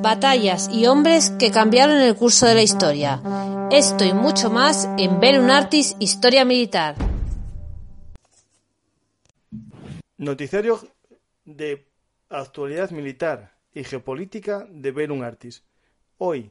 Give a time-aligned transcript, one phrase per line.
[0.00, 3.20] Batallas y hombres que cambiaron el curso de la historia.
[3.70, 6.94] Esto y mucho más en Belun Artis Historia Militar.
[10.16, 10.80] Noticiario
[11.44, 11.86] de
[12.30, 15.62] actualidad militar y geopolítica de Belun Artis.
[16.16, 16.50] Hoy,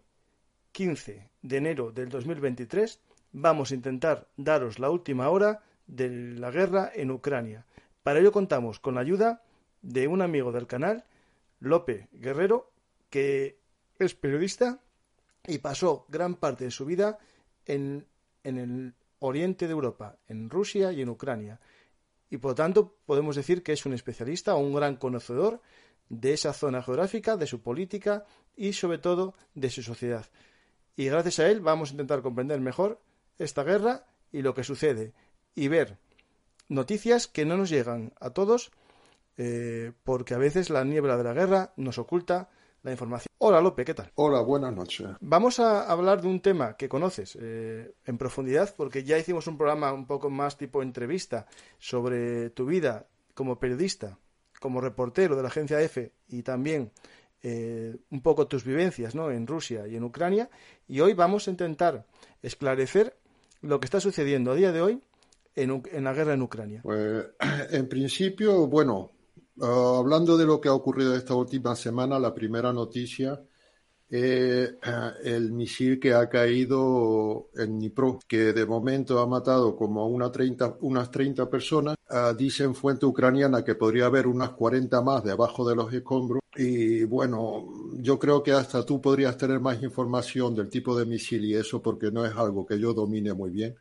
[0.71, 3.00] 15 de enero del 2023,
[3.31, 7.66] vamos a intentar daros la última hora de la guerra en Ucrania.
[8.03, 9.41] Para ello contamos con la ayuda
[9.81, 11.05] de un amigo del canal,
[11.59, 12.69] Lope Guerrero,
[13.16, 13.61] que
[13.97, 14.81] es periodista
[15.47, 17.17] y pasó gran parte de su vida
[17.66, 18.05] en,
[18.44, 21.61] en el oriente de Europa, en Rusia y en Ucrania.
[22.30, 25.61] Y por lo tanto podemos decir que es un especialista o un gran conocedor
[26.09, 30.25] de esa zona geográfica, de su política y sobre todo de su sociedad.
[30.97, 33.00] Y gracias a él vamos a intentar comprender mejor
[33.39, 35.13] esta guerra y lo que sucede
[35.55, 36.00] y ver
[36.67, 38.72] noticias que no nos llegan a todos
[39.38, 42.50] eh, porque a veces la niebla de la guerra nos oculta
[42.86, 43.28] la información.
[43.39, 44.11] Hola Lope, ¿qué tal?
[44.16, 45.08] Hola, buenas noches.
[45.19, 49.58] Vamos a hablar de un tema que conoces eh, en profundidad porque ya hicimos un
[49.58, 51.47] programa un poco más tipo entrevista
[51.80, 54.19] sobre tu vida como periodista,
[54.61, 56.91] como reportero de la agencia EFE y también
[57.41, 59.31] eh, un poco tus vivencias ¿no?
[59.31, 60.50] en Rusia y en Ucrania.
[60.88, 62.06] Y hoy vamos a intentar
[62.44, 63.17] esclarecer
[63.61, 65.02] lo que está sucediendo a día de hoy
[65.56, 66.81] en, en la guerra en Ucrania.
[66.84, 67.25] Pues
[67.72, 69.12] en principio, bueno,
[69.57, 73.41] Uh, hablando de lo que ha ocurrido esta última semana, la primera noticia
[74.09, 74.75] eh,
[75.23, 80.77] el misil que ha caído en Dnipro, que de momento ha matado como una 30,
[80.81, 81.95] unas 30 personas.
[82.09, 86.41] Uh, dicen fuente ucraniana que podría haber unas 40 más debajo de los escombros.
[86.57, 87.66] Y bueno,
[87.97, 91.81] yo creo que hasta tú podrías tener más información del tipo de misil y eso
[91.81, 93.75] porque no es algo que yo domine muy bien.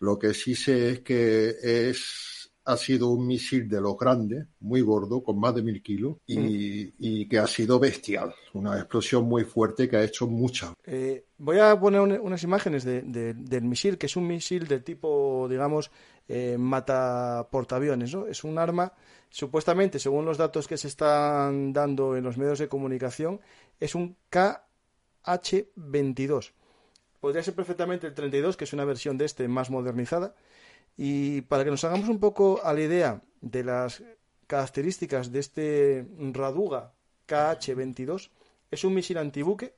[0.00, 2.29] Lo que sí sé es que es
[2.70, 7.26] ha sido un misil de los grandes, muy gordo, con más de mil kilos, y,
[7.28, 8.34] que ha sido bestial.
[8.54, 10.74] Una explosión muy fuerte que ha hecho mucha.
[10.84, 15.92] Eh, voy a poner unas imágenes del misil, que es un misil de tipo, digamos,
[16.28, 18.14] eh, mata portaaviones.
[18.14, 18.26] ¿no?
[18.26, 18.92] Es un arma,
[19.28, 23.40] supuestamente, según los datos que se están dando en los medios de comunicación,
[23.78, 26.52] es un KH-22.
[27.20, 30.34] Podría ser perfectamente el 32, que es una versión de este más modernizada
[30.96, 34.02] y para que nos hagamos un poco a la idea de las
[34.46, 36.92] características de este Raduga
[37.28, 38.30] KH-22,
[38.70, 39.74] es un misil antibuque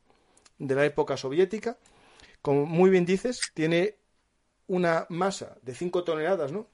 [0.59, 1.78] de la época soviética.
[2.41, 3.97] Como muy bien dices, tiene
[4.67, 6.67] una masa de 5 toneladas, ¿no?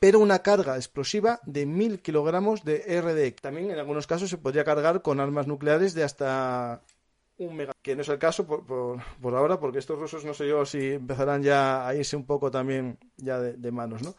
[0.00, 3.42] Pero una carga explosiva de 1000 kilogramos de RDX.
[3.42, 6.82] También en algunos casos se podría cargar con armas nucleares de hasta
[7.38, 10.48] un mega, que no es el caso por, por, ahora, porque estos rusos no sé
[10.48, 14.14] yo si empezarán ya a irse un poco también ya de, manos, ¿no?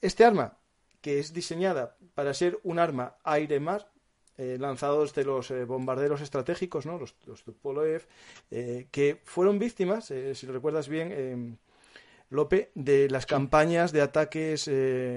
[0.00, 0.58] Este arma,
[1.00, 3.90] que es diseñada para ser un arma aire-mar,
[4.36, 6.96] eh, lanzados de los eh, bombarderos estratégicos, ¿no?
[6.96, 8.06] los, los Tupolev,
[8.50, 11.58] eh, que fueron víctimas, si lo recuerdas bien,
[12.30, 14.70] Lope, de las campañas de ataques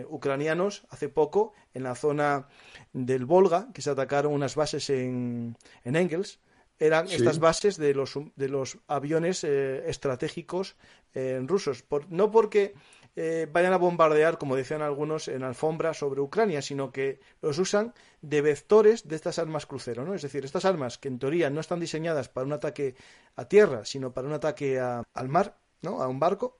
[0.07, 2.47] ucranianos hace poco en la zona
[2.93, 6.39] del Volga, que se atacaron unas bases en, en Engels,
[6.81, 10.75] eran estas bases de los, de los aviones eh, estratégicos
[11.13, 11.85] eh, rusos.
[12.09, 12.73] no porque
[13.15, 17.93] eh, vayan a bombardear, como decían algunos, en alfombra sobre Ucrania, sino que los usan
[18.23, 20.03] de vectores de estas armas crucero.
[20.05, 20.15] ¿no?
[20.15, 22.95] Es decir, estas armas que en teoría no están diseñadas para un ataque
[23.35, 26.01] a tierra, sino para un ataque al mar, ¿no?
[26.01, 26.57] a un barco,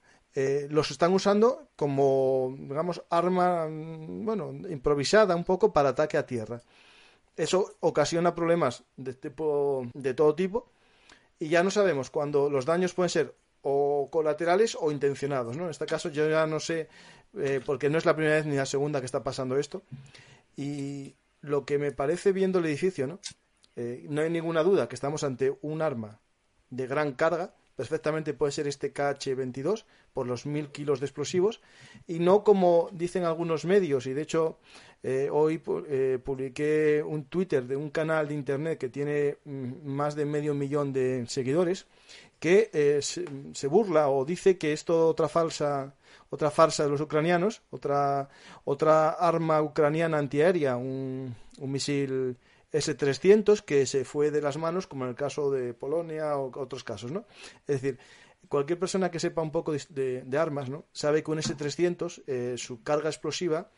[0.70, 6.62] los están usando como, digamos, arma, mm, bueno, improvisada un poco para ataque a tierra.
[7.36, 10.70] Eso ocasiona problemas de, tipo, de todo tipo
[11.38, 15.56] y ya no sabemos cuando los daños pueden ser o colaterales o intencionados.
[15.56, 15.64] ¿no?
[15.64, 16.88] En este caso yo ya no sé,
[17.38, 19.82] eh, porque no es la primera vez ni la segunda que está pasando esto.
[20.56, 23.18] Y lo que me parece viendo el edificio, ¿no?
[23.74, 26.20] Eh, no hay ninguna duda que estamos ante un arma
[26.70, 29.84] de gran carga, perfectamente puede ser este KH-22
[30.14, 31.60] por los mil kilos de explosivos
[32.06, 34.60] y no como dicen algunos medios y de hecho
[35.02, 40.14] eh, hoy eh, publiqué un Twitter de un canal de internet que tiene mm, más
[40.14, 41.86] de medio millón de seguidores
[42.38, 45.92] que eh, se, burla o dice que esto otra falsa
[46.30, 48.28] otra farsa de los ucranianos otra
[48.62, 52.36] otra arma ucraniana antiaérea un, un misil
[52.72, 56.84] S-300 que se fue de las manos, como en el caso de Polonia o otros
[56.84, 57.26] casos, ¿no?
[57.66, 57.98] Es decir,
[58.48, 60.86] cualquier persona que sepa un poco de, armas, ¿no?
[60.92, 63.70] Sabe que un S-300, eh, su carga explosiva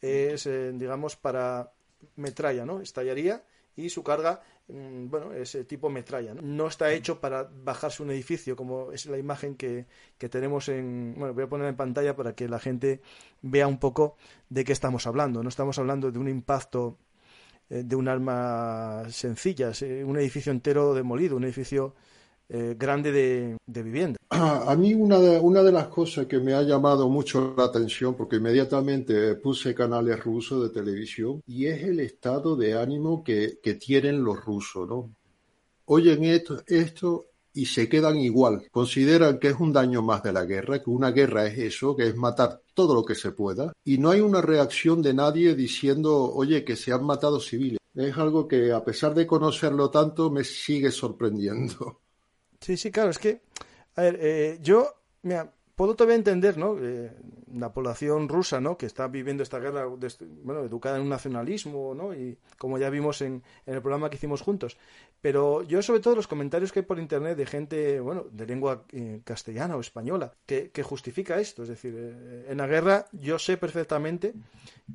[0.00, 1.72] es, eh, digamos, para
[2.16, 2.80] metralla, ¿no?
[2.80, 3.44] Estallaría
[3.74, 6.42] y su carga, mm, bueno, es tipo metralla, ¿no?
[6.42, 9.86] No está hecho para bajarse un edificio, como es la imagen que,
[10.18, 11.14] que tenemos en...
[11.16, 13.00] Bueno, voy a poner en pantalla para que la gente
[13.40, 14.16] vea un poco
[14.50, 15.42] de qué estamos hablando.
[15.42, 16.98] No estamos hablando de un impacto
[17.72, 19.72] de un arma sencilla,
[20.04, 21.94] un edificio entero demolido, un edificio
[22.54, 24.18] eh, grande de, vivienda.
[24.28, 28.14] A mí una de, una de las cosas que me ha llamado mucho la atención,
[28.14, 33.74] porque inmediatamente puse canales rusos de televisión, y es el estado de ánimo que, que
[33.76, 35.14] tienen los rusos, ¿no?
[35.86, 38.68] Oyen esto, esto y se quedan igual.
[38.70, 42.08] Consideran que es un daño más de la guerra, que una guerra es eso, que
[42.08, 46.32] es matar todo lo que se pueda, y no hay una reacción de nadie diciendo,
[46.32, 47.78] oye, que se han matado civiles.
[47.94, 52.00] Es algo que, a pesar de conocerlo tanto, me sigue sorprendiendo.
[52.60, 53.42] Sí, sí, claro, es que,
[53.96, 54.88] a ver, eh, yo,
[55.22, 56.76] mira, puedo todavía entender, ¿no?
[56.80, 57.10] Eh,
[57.54, 58.76] la población rusa, ¿no?
[58.76, 59.86] Que está viviendo esta guerra,
[60.42, 62.14] bueno, educada en un nacionalismo, ¿no?
[62.14, 64.76] Y como ya vimos en, el programa que hicimos juntos.
[65.20, 68.84] Pero yo, sobre todo, los comentarios que hay por internet de gente, bueno, de lengua
[68.92, 71.62] eh, castellana o española, que, justifica esto.
[71.62, 74.34] Es decir, eh, en la guerra yo sé perfectamente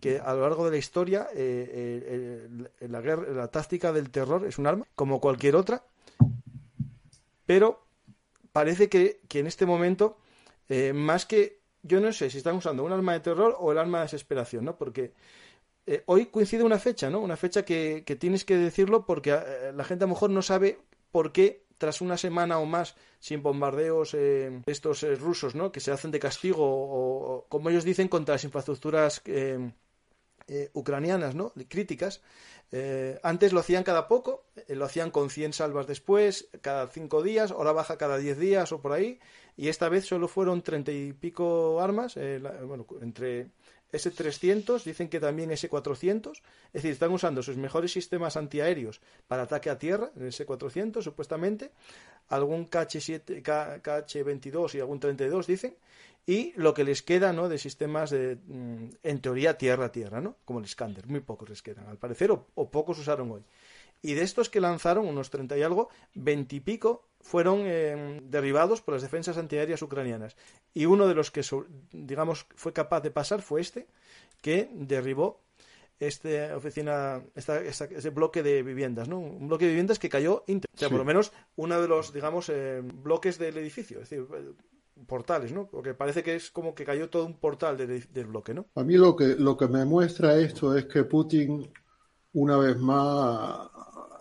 [0.01, 1.27] que a lo largo de la historia
[2.81, 5.83] la, la táctica del terror es un arma, como cualquier otra,
[7.45, 7.83] pero
[8.51, 10.17] parece que, que en este momento
[10.69, 13.77] eh, más que, yo no sé si están usando un arma de terror o el
[13.77, 14.77] arma de desesperación, ¿no?
[14.77, 15.13] Porque
[15.85, 17.19] eh, hoy coincide una fecha, ¿no?
[17.19, 20.79] Una fecha que, tienes que decirlo porque eh, la gente a lo mejor no sabe
[21.11, 24.15] por qué tras una semana o más sin bombardeos
[24.65, 25.71] estos rusos, ¿no?
[25.71, 29.21] Que se hacen de castigo o, como ellos dicen, contra las infraestructuras
[30.73, 31.53] ucranianas, ¿no?
[31.67, 32.21] Críticas.
[33.23, 37.71] antes lo hacían cada poco, lo hacían con 100 salvas después, cada 5 días, ahora
[37.71, 39.19] baja cada 10 días o por ahí,
[39.57, 43.49] y esta vez solo fueron treinta y pico armas, eh, bueno, entre
[43.91, 49.71] S-300, dicen que también S-400, es decir, están usando sus mejores sistemas antiaéreos para ataque
[49.71, 51.71] a tierra, el S-400 supuestamente,
[52.27, 55.75] algún KH-7, KH-22 y algún 32 dicen,
[56.27, 57.49] y lo que les queda ¿no?
[57.49, 60.35] de sistemas de, mm, en teoría, tierra-tierra, ¿no?
[60.45, 63.43] como el Iskander, muy pocos les quedan, al parecer, o, o pocos usaron hoy.
[64.01, 68.81] Y de estos que lanzaron, unos 30 y algo, 20 y pico fueron eh, derribados
[68.81, 70.35] por las defensas antiaéreas ucranianas.
[70.73, 71.41] Y uno de los que,
[71.91, 73.87] digamos, fue capaz de pasar fue este,
[74.41, 75.41] que derribó
[75.99, 79.19] este oficina, esta, ese bloque de viviendas, ¿no?
[79.19, 80.43] Un bloque de viviendas que cayó.
[80.47, 84.27] O sea, por lo menos uno de los, digamos, eh, bloques del edificio, es decir,
[85.05, 85.69] portales, ¿no?
[85.69, 88.67] Porque parece que es como que cayó todo un portal del bloque, ¿no?
[88.75, 91.71] A mí lo que, lo que me muestra esto es que Putin,
[92.33, 93.69] una vez más,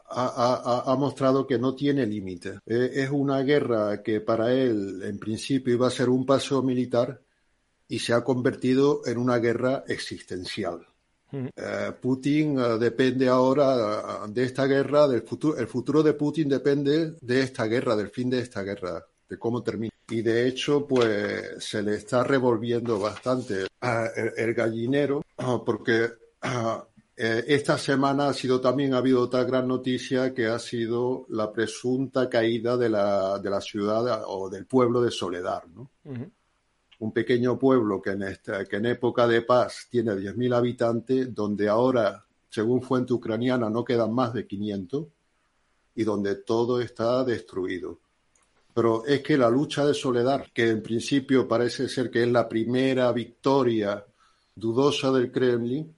[0.09, 2.61] ha, mostrado que no tiene límite.
[2.67, 7.21] Eh, es una guerra que para él en principio iba a ser un paso militar
[7.89, 10.87] y se ha convertido en una guerra existencial.
[11.33, 17.17] Eh, Putin eh, depende ahora de esta guerra, del futuro, el futuro de Putin depende
[17.21, 19.93] de esta guerra, del fin de esta guerra, de cómo termina.
[20.09, 23.67] Y de hecho, pues se le está revolviendo bastante
[24.37, 25.23] el, gallinero,
[25.65, 26.11] porque
[27.17, 31.53] eh, esta semana ha sido también, ha habido otra gran noticia que ha sido la
[31.53, 35.91] presunta caída de la, de la ciudad o del pueblo de Soledad, ¿no?
[36.99, 41.69] Un pequeño pueblo que en, esta, que en época de paz tiene 10.000 habitantes, donde
[41.69, 45.07] ahora, según fuente ucraniana, no quedan más de 500
[45.97, 47.99] y donde todo está destruido.
[48.77, 52.47] Pero es que la lucha de Soledad, que en principio parece ser que es la
[52.47, 54.05] primera victoria
[54.55, 55.97] dudosa del Kremlin,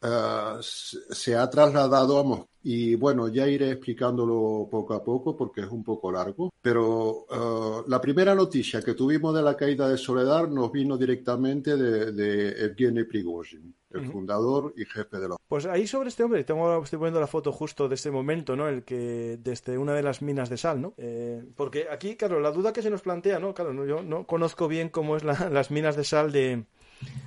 [0.00, 2.48] Ah, se ha trasladado a Moscú.
[2.70, 6.52] Y bueno, ya iré explicándolo poco a poco porque es un poco largo.
[6.60, 11.78] Pero ah, la primera noticia que tuvimos de la caída de Soledad nos vino directamente
[11.78, 15.38] de, de Evgeny Prigozhin, el fundador y jefe de los.
[15.48, 18.68] Pues ahí sobre este hombre, tengo, estoy poniendo la foto justo de este momento, ¿no?
[18.68, 20.92] El que desde una de las minas de sal, ¿no?
[20.98, 23.54] Eh, porque aquí, claro, la duda que se nos plantea, ¿no?
[23.54, 26.66] Claro, yo no conozco bien cómo es las minas de sal de,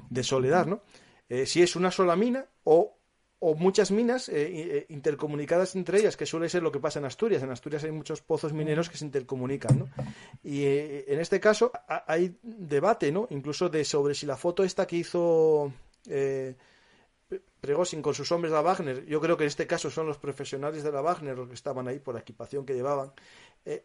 [0.07, 0.83] de Soledad, ¿no?
[1.29, 3.00] Eh, si es una sola mina o
[3.43, 7.05] o muchas minas eh, eh, intercomunicadas entre ellas, que suele ser lo que pasa en
[7.05, 7.41] Asturias.
[7.41, 9.91] En Asturias hay muchos pozos mineros que se intercomunican.
[10.43, 11.71] Y eh, en este caso
[12.05, 13.27] hay debate, ¿no?
[13.31, 15.73] Incluso de sobre si la foto esta que hizo
[16.07, 16.53] eh,
[17.59, 20.19] Pregosín con sus hombres de la Wagner, yo creo que en este caso son los
[20.19, 23.11] profesionales de la Wagner los que estaban ahí por la equipación que llevaban,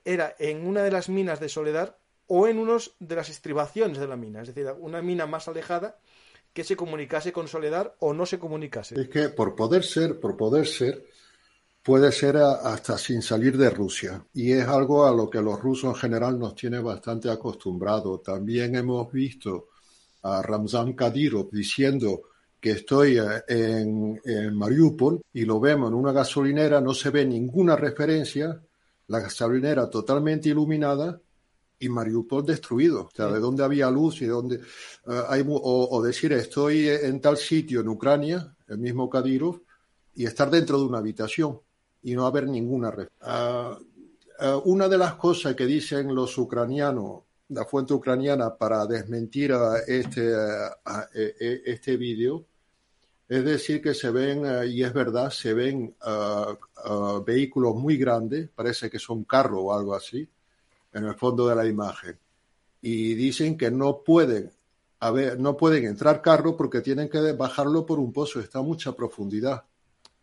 [0.04, 1.96] era en una de las minas de Soledad
[2.26, 5.96] o en unos de las estribaciones de la mina, es decir, una mina más alejada
[6.56, 8.98] que se comunicase con Soledad o no se comunicase.
[8.98, 11.04] Es que por poder ser, por poder ser,
[11.82, 14.24] puede ser hasta sin salir de Rusia.
[14.32, 18.22] Y es algo a lo que los rusos en general nos tienen bastante acostumbrados.
[18.22, 19.68] También hemos visto
[20.22, 22.22] a Ramzan Kadyrov diciendo
[22.58, 27.26] que estoy eh, en, en, Mariupol y lo vemos en una gasolinera, no se ve
[27.26, 28.58] ninguna referencia,
[29.08, 31.20] la gasolinera totalmente iluminada
[31.78, 33.02] y Mariupol destruido.
[33.02, 34.56] O sea, de dónde había luz y de dónde
[35.06, 39.60] uh, hay o, o, decir estoy en tal sitio en Ucrania, el mismo Kadyrov,
[40.14, 41.60] y estar dentro de una habitación
[42.02, 43.08] y no haber ninguna red.
[43.20, 49.54] Uh, uh, una de las cosas que dicen los ucranianos, la fuente ucraniana, para desmentir
[49.86, 50.34] este,
[51.14, 52.44] este vídeo,
[53.28, 55.94] es decir, que se ven, y es verdad, se ven
[57.24, 60.28] vehículos muy grandes, parece que son carros o algo así,
[60.96, 62.18] en el fondo de la imagen.
[62.80, 64.50] Y dicen que no pueden,
[65.00, 68.62] a ver, no pueden entrar carros porque tienen que bajarlo por un pozo, está a
[68.62, 69.64] mucha profundidad.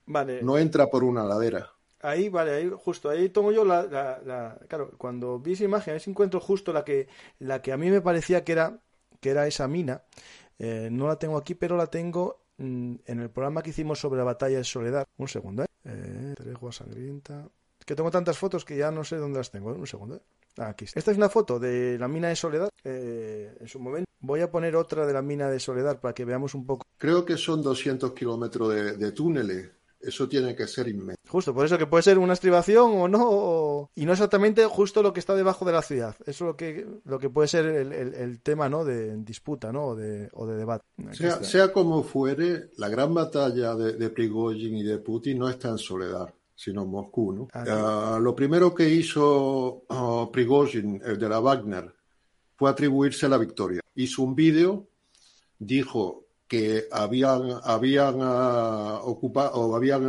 [0.05, 0.41] Vale.
[0.41, 1.71] No entra por una ladera.
[2.01, 5.93] Ahí, vale, ahí, justo, ahí tomo yo la, la, la, claro, cuando vi esa imagen,
[5.93, 7.07] ahí encuentro justo la que,
[7.39, 8.79] la que a mí me parecía que era,
[9.21, 10.03] que era esa mina.
[10.59, 14.17] Eh, no la tengo aquí, pero la tengo mm, en el programa que hicimos sobre
[14.17, 15.05] la batalla de Soledad.
[15.17, 15.67] Un segundo, ¿eh?
[15.85, 17.47] eh tregua sangrienta.
[17.85, 19.71] Que tengo tantas fotos que ya no sé dónde las tengo.
[19.71, 20.21] Un segundo, ¿eh?
[20.57, 20.85] Aquí.
[20.93, 22.69] Esta es una foto de la mina de Soledad.
[22.83, 26.25] Eh, en su momento voy a poner otra de la mina de Soledad para que
[26.25, 26.85] veamos un poco.
[26.97, 29.69] Creo que son 200 kilómetros de, de, túneles.
[29.99, 31.17] Eso tiene que ser inmenso.
[31.29, 33.91] Justo, por eso que puede ser una estribación o no, o...
[33.95, 36.15] y no exactamente justo lo que está debajo de la ciudad.
[36.25, 38.83] Eso es lo que, lo que puede ser el, el, el tema ¿no?
[38.83, 39.87] de disputa ¿no?
[39.87, 40.83] o, de, o de debate.
[41.11, 45.69] Sea, sea, como fuere, la gran batalla de, de Prigozhin y de Putin no está
[45.69, 47.33] en Soledad sino Moscú.
[47.33, 47.43] ¿no?
[47.53, 51.93] Uh, lo primero que hizo uh, Prigozhin, el de la Wagner,
[52.55, 53.81] fue atribuirse la victoria.
[53.95, 54.87] Hizo un vídeo,
[55.57, 60.03] dijo que habían, habían uh, ocupado o habían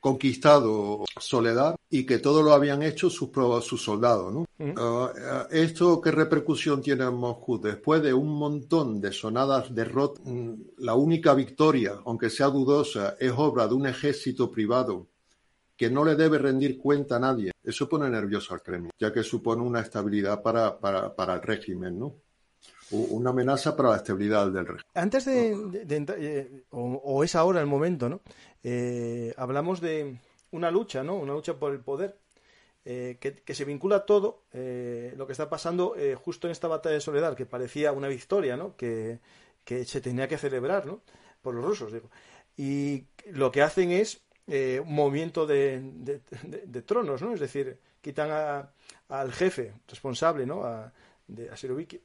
[0.00, 3.30] conquistado Soledad y que todo lo habían hecho sus,
[3.62, 4.32] sus soldados.
[4.32, 4.44] ¿no?
[4.58, 5.48] -huh.
[5.50, 7.60] ¿Esto qué repercusión tiene en Moscú?
[7.60, 10.24] Después de un montón de sonadas derrotas,
[10.78, 15.06] la única victoria, aunque sea dudosa, es obra de un ejército privado
[15.76, 17.52] que no le debe rendir cuenta a nadie.
[17.62, 21.98] Eso pone nervioso al Kremlin, ya que supone una estabilidad para, para, para el régimen,
[21.98, 22.14] ¿no?
[22.90, 24.84] Una amenaza para la estabilidad del régimen.
[24.94, 28.20] Antes de, de, de, de eh, o, o, es ahora el momento, ¿no?
[28.62, 30.18] Eh, hablamos de
[30.50, 31.16] una lucha, ¿no?
[31.16, 32.18] Una lucha por el poder.
[32.84, 36.96] Eh, que, que, se vincula todo eh, lo que está pasando justo en esta batalla
[36.96, 38.76] de Soledad, que parecía una victoria, ¿no?
[38.76, 39.20] Que,
[39.64, 41.00] que se tenía que celebrar, ¿no?
[41.40, 42.10] Por los rusos, digo.
[42.56, 47.32] Y lo que hacen es eh, un movimiento de, de, tronos, ¿no?
[47.32, 48.72] Es decir, quitan a,
[49.08, 50.64] al jefe responsable, ¿no?
[50.64, 50.92] A,
[51.28, 51.54] de a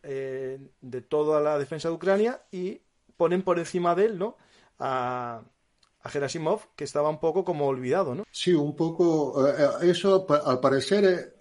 [0.03, 2.79] eh, de toda la defensa de Ucrania y
[3.17, 4.38] ponen por encima de él, ¿no?
[4.79, 5.41] A,
[6.01, 8.24] a Gerasimov, que estaba un poco como olvidado, ¿no?
[8.32, 9.48] Sí, un poco.
[9.48, 11.37] Eh, eso, al parecer,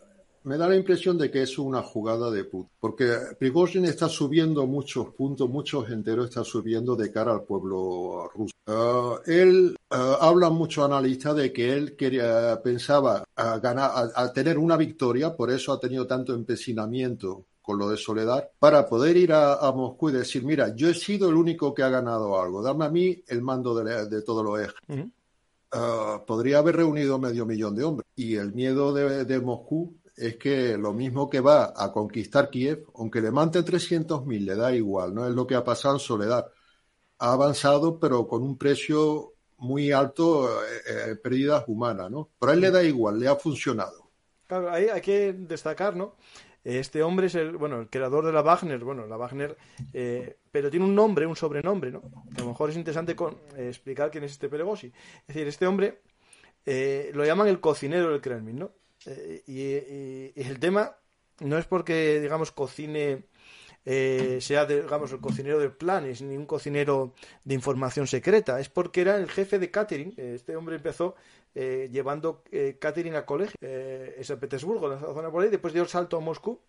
[0.46, 4.64] me da la impresión de que es una jugada de Putin, porque Prigozhin está subiendo
[4.66, 8.54] muchos puntos, muchos enteros está subiendo de cara al pueblo ruso.
[8.68, 14.32] Uh, él uh, habla mucho analista de que él quería, pensaba a ganar, a, a,
[14.32, 19.16] tener una victoria, por eso ha tenido tanto empecinamiento con lo de Soledad, para poder
[19.16, 22.40] ir a, a, Moscú y decir, mira, yo he sido el único que ha ganado
[22.40, 24.74] algo, dame a mí el mando de, de todo lo eje.
[24.86, 25.10] Uh -huh.
[25.74, 28.06] Uh, podría haber reunido medio millón de hombres.
[28.14, 32.86] Y el miedo de, de Moscú es que lo mismo que va a conquistar Kiev,
[32.94, 36.46] aunque le mante 300.000, le da igual, no es lo que ha pasado en Soledad.
[37.18, 42.30] Ha avanzado, pero con un precio muy alto, eh, eh, pérdidas humanas, ¿no?
[42.38, 44.10] Pero a él le da igual, le ha funcionado.
[44.46, 46.16] Claro, ahí hay que destacar, ¿no?
[46.64, 49.56] Este hombre es el, bueno, el creador de la Wagner, bueno, la Wagner,
[49.92, 52.02] eh, pero tiene un nombre, un sobrenombre, ¿no?
[52.36, 53.14] A lo mejor es interesante
[53.56, 54.88] explicar quién es este Peregosi.
[54.88, 56.00] Es decir, este hombre
[57.14, 58.72] lo llaman el cocinero del Kremlin, ¿no?
[59.06, 59.42] Eh,
[60.34, 60.96] y, el tema
[61.40, 63.24] no es porque, digamos, cocine,
[63.84, 68.68] eh, sea, de, digamos, el cocinero de planes, ni un cocinero de información secreta, es
[68.68, 70.14] porque era el jefe de catering.
[70.16, 71.14] Este hombre empezó
[71.54, 75.72] eh, llevando eh, catering al colegio en San Petersburgo, en la zona por ahí, después
[75.72, 76.60] dio el salto a Moscú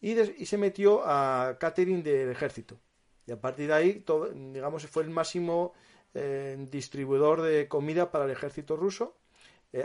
[0.00, 2.78] y, y se metió a catering del ejército.
[3.26, 5.72] Y a partir de ahí, todo, digamos, fue el máximo
[6.70, 9.16] distribuidor de comida para el ejército ruso.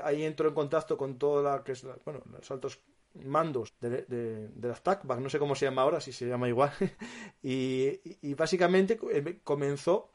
[0.04, 2.80] Ahí entró en contacto con toda la que es los altos
[3.26, 6.48] mandos de, de, de las TACBAC, no sé cómo se llama ahora, si se llama
[6.48, 6.72] igual,
[7.42, 10.12] y, básicamente eh, comenzó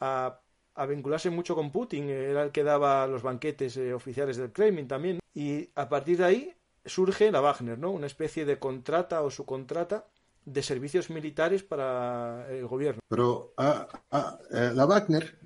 [0.00, 0.40] a,
[0.88, 5.18] vincularse mucho con Putin, era el que daba los banquetes eh, oficiales del Kremlin también,
[5.34, 7.90] y a partir de ahí surge la Wagner, ¿no?
[7.90, 10.06] una especie de contrata o subcontrata
[10.44, 13.00] de servicios militares para el gobierno.
[13.08, 15.38] Pero ah, ah, eh, la Wagner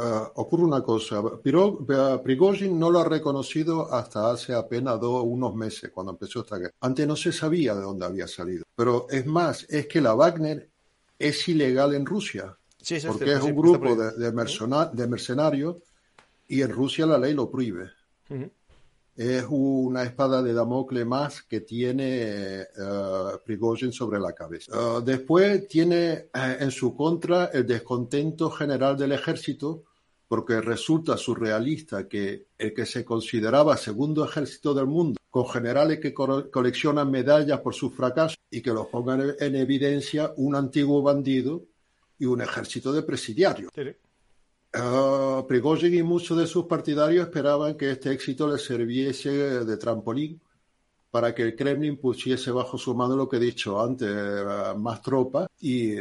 [0.00, 1.22] Ah, ocurre una cosa.
[1.42, 6.74] Prigozhin no lo ha reconocido hasta hace apenas dos, unos meses, cuando empezó esta guerra.
[6.80, 8.64] Antes no se sabía de dónde había salido.
[8.76, 10.70] Pero es más, es que la Wagner
[11.18, 12.56] es ilegal en Rusia.
[13.06, 15.76] porque es, un grupo de, de, mercenarios
[16.46, 17.90] y en Rusia la ley lo prohíbe.
[19.16, 24.70] Es una espada de Damocles más que tiene uh, Prigozhin sobre la cabeza.
[24.72, 29.87] Ah, después tiene eh, en su contra el descontento general del ejército
[30.28, 36.12] porque resulta surrealista que el que se consideraba segundo ejército del mundo, con generales que
[36.12, 41.64] coleccionan medallas por sus fracasos y que los pongan en evidencia un antiguo bandido
[42.18, 43.72] y un ejército de presidiarios.
[44.74, 49.30] Uh, Prigozhin y muchos de sus partidarios esperaban que este éxito les sirviese
[49.64, 50.38] de trampolín
[51.18, 54.08] para que el Kremlin pusiese bajo su mano lo que he dicho antes,
[54.76, 55.94] más tropas, y,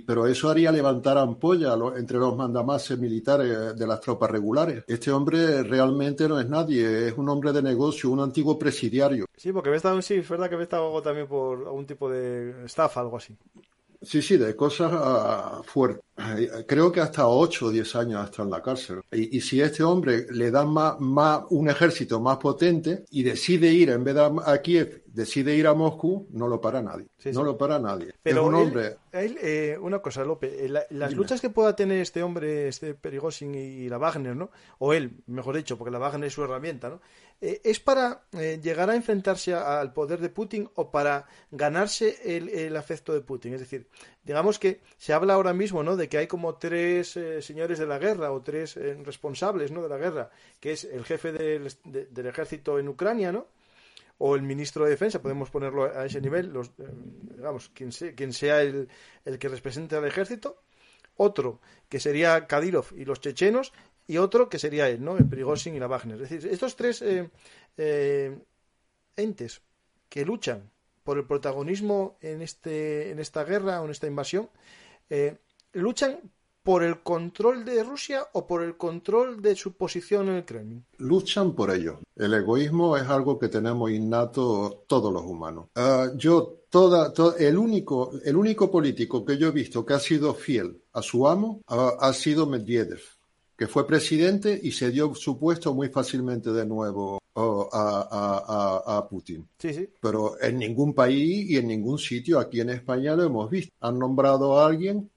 [0.00, 4.84] pero eso haría levantar ampolla entre los mandamases militares de las tropas regulares.
[4.86, 9.24] Este hombre realmente no es nadie, es un hombre de negocio, un antiguo presidiario.
[9.34, 12.66] Sí, porque había estado, sí, es verdad que había estado también por algún tipo de
[12.66, 13.34] estafa, algo así.
[14.04, 16.04] Sí, sí, de cosas uh, fuertes.
[16.66, 19.00] Creo que hasta 8 o 10 años hasta en la cárcel.
[19.10, 23.90] Y, si este hombre le dan más, más, un ejército más potente y decide ir,
[23.90, 27.06] en vez de a Kiev, decide ir a Moscú, no lo para nadie.
[27.32, 28.14] No lo para nadie.
[28.22, 28.96] Pero es un hombre.
[29.12, 33.88] Eh, una cosa, López, eh, las luchas que pueda tener este hombre, este Perigosin y,
[33.88, 34.50] la Wagner, ¿no?
[34.78, 37.00] O él, mejor dicho, porque la Wagner es su herramienta, ¿no?
[37.40, 42.76] Eh, ¿Es para llegar a enfrentarse al poder de Putin o para ganarse el, el,
[42.76, 43.54] afecto de Putin?
[43.54, 43.86] Es decir,
[44.24, 45.94] digamos que se habla ahora mismo, ¿no?
[45.94, 49.82] De que hay como tres señores de la guerra o tres responsables, ¿no?
[49.82, 53.46] De la guerra, que es el jefe del, del ejército en Ucrania, ¿no?
[54.18, 58.32] O el ministro de Defensa, podemos ponerlo a ese nivel, los, eh, quien sea, quien
[58.32, 58.88] sea el,
[59.24, 60.62] el, que represente al ejército,
[61.16, 63.72] otro que sería Kadyrov y los chechenos,
[64.06, 65.16] y otro que sería él, ¿no?
[65.16, 66.20] El Prigozhin y la Wagner.
[66.20, 67.30] Es decir, estos tres eh,
[67.76, 68.38] eh,
[69.16, 69.62] entes
[70.08, 70.70] que luchan
[71.02, 74.48] por el protagonismo en, este, en esta guerra o en esta invasión,
[75.72, 76.20] luchan
[76.64, 80.84] por el control de Rusia o por el control de su posición en el Kremlin?
[80.96, 82.00] Luchan por ello.
[82.16, 85.66] El egoísmo es algo que tenemos innato todos los humanos.
[85.74, 90.34] Ah, yo, toda, el, único, el único político que yo he visto que ha sido
[90.34, 93.02] fiel a su amo ha sido Medvedev,
[93.56, 99.46] que fue presidente y se dio su puesto muy fácilmente de nuevo a, a, Putin.
[99.58, 99.88] Sí, sí.
[100.00, 103.74] Pero en ningún país y en ningún sitio aquí en España lo hemos visto.
[103.80, 105.10] Han nombrado a alguien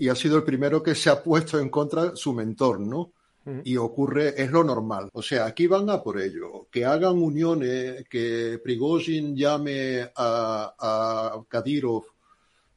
[0.00, 3.12] y ha sido el primero que se ha puesto en contra su mentor, ¿no?
[3.64, 5.10] Y ocurre, es lo normal.
[5.12, 6.66] O sea, aquí van a por ello.
[6.70, 12.04] Que hagan uniones, que Prigozhin llame a, a Kadyrov,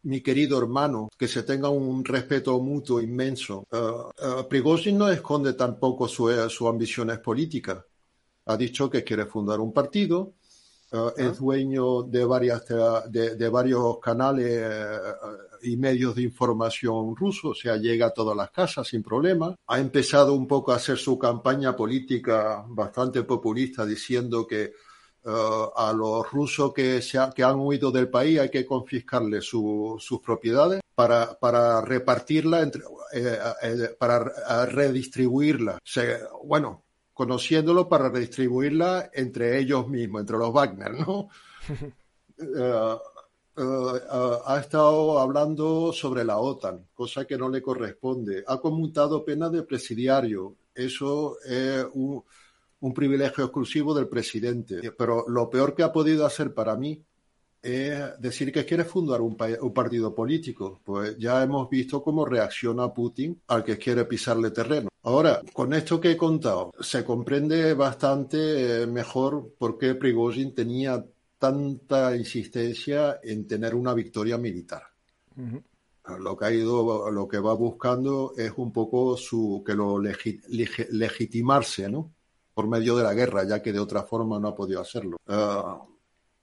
[0.04, 3.66] mi querido hermano, que se tenga un respeto mutuo inmenso.
[3.72, 7.78] Uh, uh, Prigozhin no esconde tampoco su, su ambiciones políticas.
[8.46, 10.34] Ha dicho que quiere fundar un partido,
[10.96, 12.68] Uh, es dueño de, varias,
[13.10, 14.64] de, de varios canales
[15.64, 19.56] y medios de información rusos, o sea, llega a todas las casas sin problema.
[19.68, 24.74] Ha empezado un poco a hacer su campaña política bastante populista diciendo que
[25.26, 30.20] uh, a los rusos que, se han huido del país hay que confiscarles su, sus
[30.20, 32.82] propiedades para, para repartirla, entre,
[33.14, 35.80] eh, eh, para redistribuirla.
[36.46, 41.30] bueno, conociéndolo para redistribuirla entre ellos mismos, entre los Wagner, ¿no?
[43.56, 44.00] Uh,
[44.46, 48.44] ha estado hablando sobre la OTAN, cosa que no le corresponde.
[48.48, 50.56] Ha conmutado pena de presidiario.
[50.74, 52.24] Eso es un,
[52.80, 54.92] un, privilegio exclusivo del presidente.
[54.98, 57.04] Pero lo peor que ha podido hacer para mí
[57.64, 60.82] es decir que quiere fundar un, un partido político.
[60.84, 64.90] Pues ya hemos visto cómo reacciona Putin al que quiere pisarle terreno.
[65.04, 71.06] Ahora, con esto que he contado, se comprende bastante eh, mejor por qué Prigozhin tenía
[71.44, 74.84] tanta insistencia en tener una victoria militar.
[76.20, 81.90] Lo que ha ido, lo que va buscando es un poco su que lo legitimarse,
[81.90, 82.14] ¿no?
[82.54, 85.18] Por medio de la guerra, ya que de otra forma no ha podido hacerlo.
[85.28, 85.84] Uh,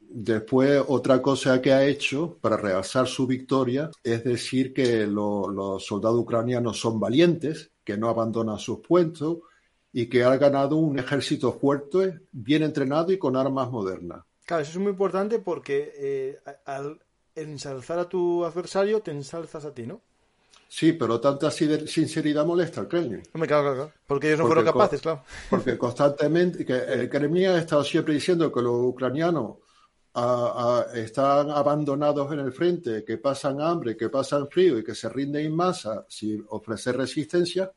[0.00, 6.20] después, otra cosa que ha hecho para realzar su victoria es decir que los soldados
[6.20, 9.38] ucranianos son valientes, que no abandonan sus puestos
[9.94, 14.24] y que ha ganado un ejército fuerte, bien entrenado y con armas modernas.
[14.50, 16.98] Claro, eso es muy importante porque eh, al
[17.36, 20.00] ensalzar a tu adversario te ensalzas a ti, ¿no?
[20.66, 23.22] Sí, pero tanta sinceridad molesta al Kremlin.
[23.32, 25.22] Hombre, claro, claro, Porque ellos no fueron capaces, claro.
[25.50, 29.58] Porque constantemente, que el Kremlin ha estado siempre diciendo que los ucranianos
[30.94, 35.46] están abandonados en el frente, que pasan hambre, que pasan frío y que se rinden
[35.46, 37.70] en masa sin ofrecer resistencia.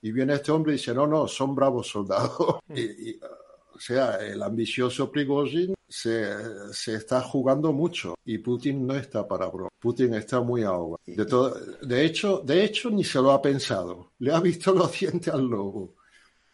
[0.00, 2.60] Y viene este hombre y dice, no, no, son bravos soldados.
[2.72, 9.46] y, o sea, el ambicioso Prigozhin se, está jugando mucho y Putin no está para
[9.46, 9.70] broma.
[9.78, 11.00] Putin está muy ahogado.
[11.06, 14.12] De, de, hecho, de hecho, ni se lo ha pensado.
[14.18, 15.94] Le ha visto los dientes al lobo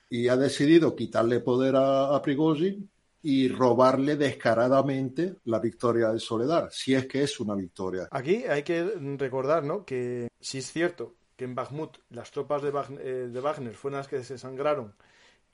[0.08, 2.88] y ha decidido quitarle poder a, a Prigozhin
[3.22, 8.06] y robarle descaradamente la victoria de Soledad, si es que es una victoria.
[8.10, 8.84] Aquí hay que
[9.16, 9.84] recordar ¿no?
[9.86, 12.70] que si es cierto que en Bakhmut las tropas de
[13.00, 14.94] eh, de Wagner fueron las que se sangraron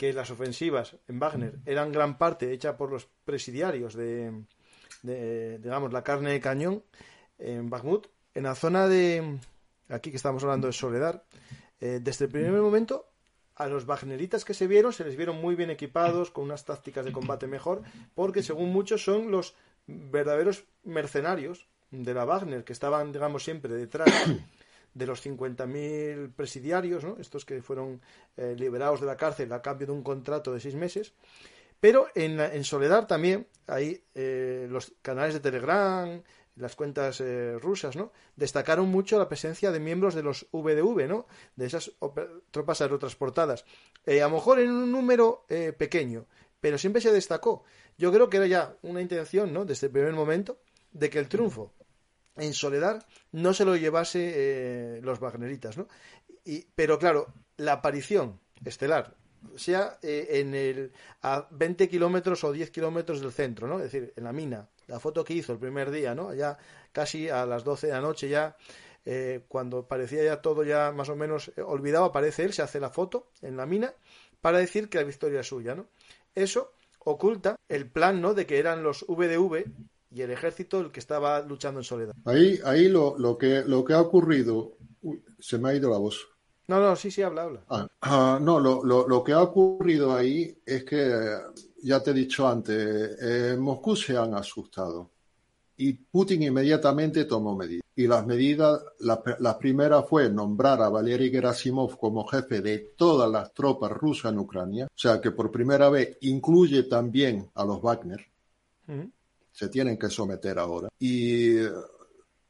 [0.01, 4.33] que las ofensivas en Wagner eran gran parte hechas por los presidiarios de,
[5.03, 6.83] digamos, la carne de cañón
[7.39, 9.39] en Bakhmut, en la zona de,
[9.91, 11.23] aquí que estamos hablando de Soledad,
[11.83, 13.11] eh, desde el primer momento
[13.57, 17.05] a los wagneritas que se vieron se les vieron muy bien equipados, con unas tácticas
[17.05, 17.83] de combate mejor,
[18.15, 19.55] porque según muchos son los
[19.87, 24.09] verdaderos mercenarios de la Wagner, que estaban, digamos, siempre detrás
[24.95, 27.17] de los 50.000 presidiarios, ¿no?
[27.19, 28.01] estos que fueron
[28.37, 31.13] eh, liberados de la cárcel a cambio de un contrato de seis meses.
[31.79, 36.23] Pero en, en Soledad también hay eh, los canales de Telegram,
[36.57, 38.13] las cuentas eh, rusas, ¿no?
[38.37, 41.27] Destacaron mucho la presencia de miembros de los VDV, ¿no?
[41.57, 41.93] De esas
[42.51, 43.65] tropas aerotransportadas.
[44.07, 45.47] a lo mejor en un número
[45.79, 46.27] pequeño,
[46.61, 47.65] pero siempre se destacó.
[47.97, 49.65] Yo creo que era ya una intención, ¿no?
[49.65, 50.59] Desde el primer momento,
[50.93, 51.73] de que el triunfo
[52.41, 55.87] en soledad no se lo llevase eh, los wagneritas, ¿no?
[56.45, 59.15] Y, pero claro, la aparición estelar,
[59.57, 63.77] sea eh, en el, a 20 kilómetros o 10 kilómetros del centro, ¿no?
[63.77, 66.35] Es decir, en la mina, la foto que hizo el primer día, ¿no?
[66.35, 66.59] Ya
[66.93, 68.57] casi a las 12 de la noche ya,
[69.05, 72.91] eh, cuando parecía ya todo ya más o menos olvidado, aparece él, se hace la
[72.91, 73.95] foto en la mina
[74.41, 75.89] para decir que la victoria es suya, ¿no?
[76.35, 78.35] Eso oculta el plan, ¿no?
[78.35, 79.65] De que eran los VDV
[80.11, 82.15] y el ejército el que estaba luchando en soledad.
[82.25, 84.77] Ahí, ahí lo, lo, que, lo que ha ocurrido,
[85.39, 86.27] se me ha ido la voz.
[86.67, 87.65] No, no, sí, sí, habla, habla.
[87.69, 91.39] Ah, ah, no, lo, lo, lo, que ha ocurrido ahí es que,
[91.83, 95.11] ya te he dicho antes, en Moscú se han asustado
[95.77, 97.83] y Putin inmediatamente tomó medidas.
[97.97, 103.31] Y las medidas, la, la, primera fue nombrar a Valery Gerasimov como jefe de todas
[103.31, 107.81] las tropas rusas en Ucrania, o sea que por primera vez incluye también a los
[107.81, 108.27] Wagner
[109.53, 110.89] se tienen que someter ahora.
[110.99, 111.57] Y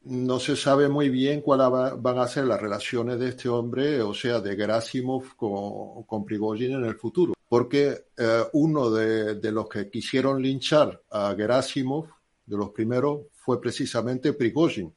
[0.03, 4.15] no se sabe muy bien cuáles van a ser las relaciones de este hombre, o
[4.15, 7.35] sea, de Gerasimov con, con Prigozhin en el futuro.
[7.49, 12.07] Porque eh, uno de, los que quisieron linchar a Gerasimov,
[12.47, 14.93] de los primeros, fue precisamente Prigozhin,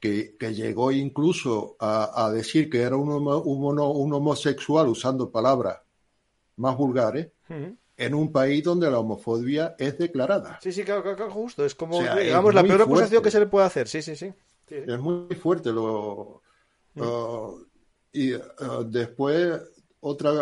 [0.00, 5.78] que, que llegó incluso a, decir que era un, un, homosexual usando palabras
[6.56, 7.28] más vulgares
[7.96, 10.58] en un país donde la homofobia es declarada.
[10.62, 11.64] Sí, sí, claro, justo.
[11.64, 13.88] Es como, digamos, la peor acusación que se le puede hacer.
[13.88, 14.32] Sí, sí, sí.
[14.68, 15.72] Es muy fuerte.
[15.72, 16.42] Lo,
[16.94, 17.00] mm.
[17.00, 17.66] uh,
[18.12, 18.40] y uh,
[18.86, 19.60] después,
[20.00, 20.32] otra.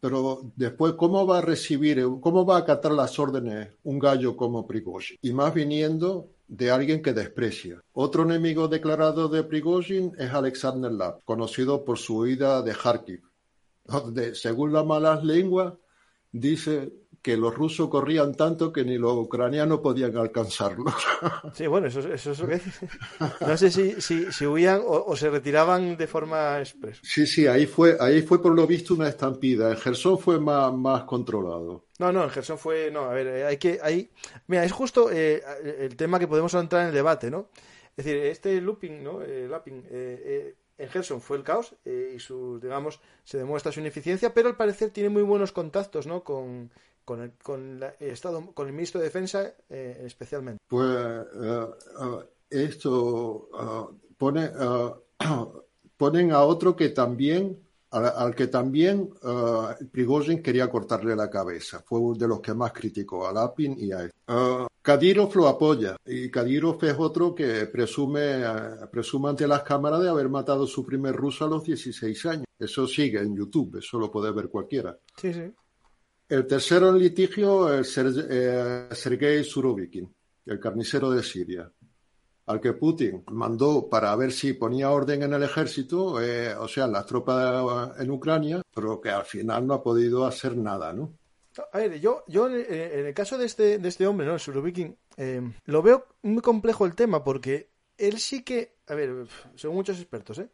[0.00, 4.66] pero después, ¿cómo va a recibir, cómo va a acatar las órdenes un gallo como
[4.66, 5.18] Prigozhin?
[5.22, 7.80] Y más viniendo de alguien que desprecia.
[7.92, 13.22] Otro enemigo declarado de Prigozhin es Alexander Lab, conocido por su huida de Kharkiv,
[13.84, 15.74] donde, según las malas lenguas,
[16.32, 20.94] dice que los rusos corrían tanto que ni los ucranianos podían alcanzarlos.
[21.54, 22.60] Sí, bueno, eso, eso es lo que
[23.46, 27.00] No sé si, si, si huían o, se retiraban de forma expresa.
[27.02, 29.70] Sí, sí, ahí fue, ahí fue por lo visto una estampida.
[29.70, 31.86] En Gerson fue más, más controlado.
[31.98, 32.90] No, no, en Gerson fue.
[32.90, 33.80] No, a ver, hay que.
[33.82, 34.10] Hay,
[34.46, 35.42] mira, es justo eh,
[35.80, 37.48] el tema que podemos entrar en el debate, ¿no?
[37.96, 39.22] Es decir, este looping, ¿no?
[39.22, 43.72] Eh, lapping, eh, eh en Gerson fue el caos eh, y su, digamos, se demuestra
[43.72, 46.22] su ineficiencia, pero al parecer tiene muy buenos contactos, ¿no?
[46.22, 46.70] Con,
[47.04, 50.62] con el, con el Estado, con el ministro de Defensa eh, especialmente.
[50.68, 51.66] Pues eh,
[52.50, 54.50] esto pone,
[55.96, 57.58] ponen a otro que también
[57.90, 61.82] al, que también uh, Prigozhin quería cortarle la cabeza.
[61.84, 64.10] Fue uno de los que más criticó a Lapin y a.
[64.28, 68.42] Uh, Kadyrov lo apoya y Kadyrov es otro que presume,
[68.90, 72.46] presume ante las cámaras de haber matado su primer ruso a los 16 años.
[72.58, 74.98] Eso sigue en YouTube, eso lo puede ver cualquiera.
[75.14, 75.52] Sí, sí.
[76.26, 80.10] El tercero en litigio es Sergei Surovikin.
[80.46, 81.70] el carnicero de Siria,
[82.46, 86.86] al que Putin mandó para ver si ponía orden en el ejército, eh, o sea,
[86.86, 91.17] las tropas en Ucrania, pero que al final no ha podido hacer nada, ¿no?
[91.72, 94.34] A ver, yo, yo en el caso de este, de este hombre, ¿no?
[94.34, 99.26] El Surovikin, eh, lo veo muy complejo el tema porque él sí que, a ver,
[99.56, 100.48] según muchos expertos, ¿eh?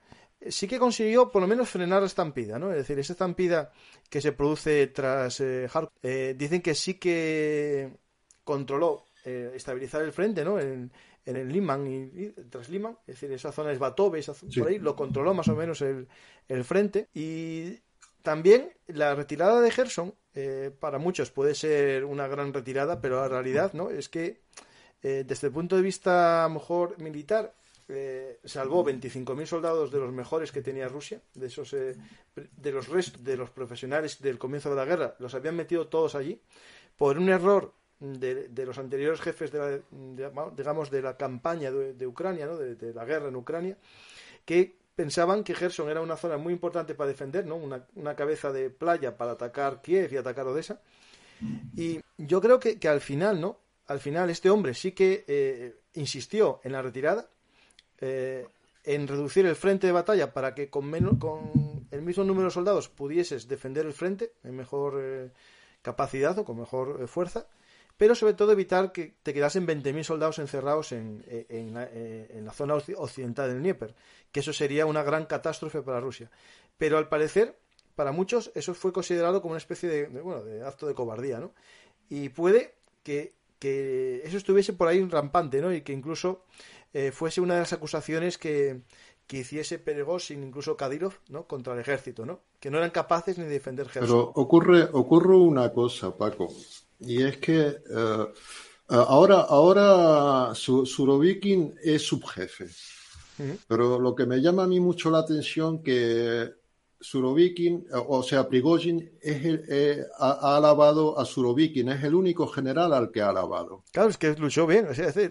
[0.51, 2.71] sí que consiguió por lo menos frenar la estampida, ¿no?
[2.71, 3.73] Es decir, esa estampida
[4.11, 5.69] que se produce tras eh,
[6.03, 7.97] eh dicen que sí que
[8.43, 10.59] controló eh, estabilizar el frente, ¿no?
[10.59, 10.91] En,
[11.25, 14.95] el Liman y, tras Liman, es decir, esa zona es Batobe, esa por ahí, lo
[14.95, 16.07] controló más o menos el,
[16.49, 17.09] el frente.
[17.15, 17.79] Y
[18.25, 23.29] también la retirada de Gerson, eh, para muchos puede ser una gran retirada, pero la
[23.29, 23.91] realidad, ¿no?
[23.91, 24.43] Es que
[25.03, 27.53] desde el punto de vista, mejor, militar,
[27.87, 31.95] eh, salvó 25.000 soldados de los mejores que tenía Rusia, de esos eh,
[32.35, 36.15] de los restos de los profesionales del comienzo de la guerra, los habían metido todos
[36.15, 36.41] allí
[36.97, 39.83] por un error de, los anteriores jefes de
[40.17, 42.57] la, digamos de la campaña de, Ucrania, ¿no?
[42.57, 43.77] de, la guerra en Ucrania,
[44.47, 47.57] que pensaban que Gerson era una zona muy importante para defender, ¿no?
[47.57, 50.81] una, cabeza de playa para atacar Kiev y atacar Odessa.
[51.77, 53.59] Y yo creo que, que al final, ¿no?
[53.87, 57.29] Al final este hombre sí que eh, insistió en la retirada,
[58.01, 58.47] eh,
[58.85, 62.55] en reducir el frente de batalla para que con, menos, con el mismo número de
[62.55, 65.31] soldados pudieses defender el frente en mejor eh,
[65.83, 67.47] capacidad o con mejor fuerza,
[67.97, 71.23] pero sobre todo evitar que te quedasen 20.000 soldados encerrados en,
[71.73, 73.95] la, zona occidental del Dnieper,
[74.33, 76.31] que eso sería una gran catástrofe para Rusia.
[76.77, 77.57] Pero al parecer,
[77.95, 81.53] para muchos, eso fue considerado como una especie de, bueno, de acto de cobardía, ¿no?
[82.09, 85.73] Y puede que, que eso estuviese por ahí rampante, ¿no?
[85.73, 86.45] Y que incluso
[86.93, 88.83] eh, fuese una de las acusaciones que,
[89.27, 91.47] que hiciese Peregósin, incluso Kadyrov, ¿no?
[91.47, 92.41] contra el ejército, ¿no?
[92.61, 94.09] que no eran capaces ni de defender Gerson.
[94.09, 96.49] Pero ocurre, ocurre una cosa, Paco,
[97.07, 98.27] y es que eh, eh,
[98.89, 102.69] ahora, ahora Surovikin es subjefe.
[103.67, 106.53] Pero lo que me llama a mí mucho la atención que
[107.05, 112.95] Surovikin, o sea, Prigozhin es el, eh, ha, alabado a Surovikin, es el único general
[112.95, 113.85] al que ha alabado.
[113.93, 114.89] Claro, es que luchó bien,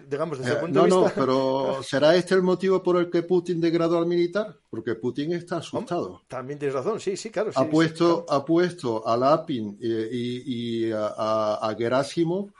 [0.08, 1.00] digamos, desde el eh, punto de vista...
[1.00, 4.56] No, pero ¿será este el motivo por el que Putin degradó al militar?
[4.70, 6.22] Porque Putin está asustado.
[6.28, 7.50] También tienes razón, sí, sí, claro.
[7.56, 12.52] ha, puesto, ha puesto a Lapin y, a, a, Gerasimov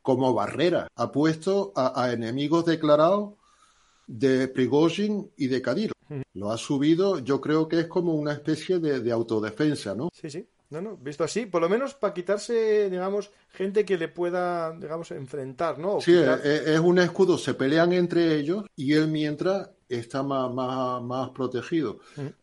[0.00, 0.88] como barrera.
[0.96, 3.34] Ha puesto a enemigos declarados
[4.06, 5.93] de Prigozhin y de Kadyrov.
[6.34, 10.10] Lo ha subido, yo creo que es como una especie de, autodefensa, ¿no?
[10.12, 10.46] Sí, sí.
[10.70, 15.10] No, no, visto así, por lo menos para quitarse, digamos, gente que le pueda, digamos,
[15.12, 16.00] enfrentar, ¿no?
[16.00, 21.30] sí, es, un escudo, se pelean entre ellos y él mientras está más, más, más
[21.30, 22.00] protegido.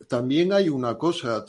[0.07, 1.43] También hay una cosa,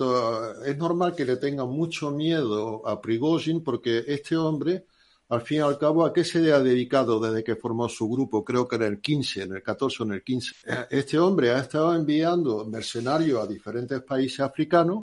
[0.64, 4.86] es normal que le tengan mucho miedo a Prigozhin porque este hombre
[5.32, 8.44] al fin y al cabo, ¿a qué se ha dedicado desde que formó su grupo?
[8.44, 10.54] Creo que en el 15, en el 14 o en el 15.
[10.90, 15.02] Este hombre ha estado enviando mercenarios a diferentes países africanos.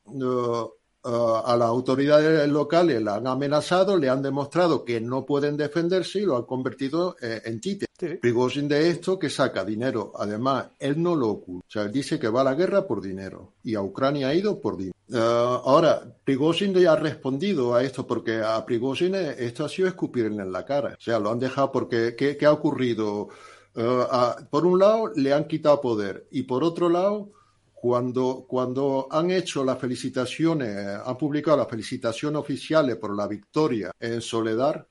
[1.04, 6.26] a las autoridades locales la han amenazado, le han demostrado que no pueden defenderse y
[6.26, 7.88] lo han convertido eh, en tite.
[8.00, 8.20] Sí.
[8.68, 10.12] de esto que saca dinero.
[10.16, 11.66] Además, él no lo oculta.
[11.68, 14.36] O sea, él dice que va a la guerra por dinero y a Ucrania ha
[14.36, 14.99] ido por dinero.
[15.12, 15.18] Uh,
[15.66, 20.52] ahora, Prigozhin ya ha respondido a esto porque a Prigozhin esto ha sido escupirle en
[20.52, 20.96] la cara.
[21.00, 23.30] O sea, lo han dejado porque ¿qué, ha ocurrido?
[23.76, 27.32] Uh, por un lado, le han quitado poder y por otro lado,
[27.74, 34.22] cuando, cuando han hecho las felicitaciones, han publicado las felicitaciones oficiales por la victoria en
[34.22, 34.86] Soledad,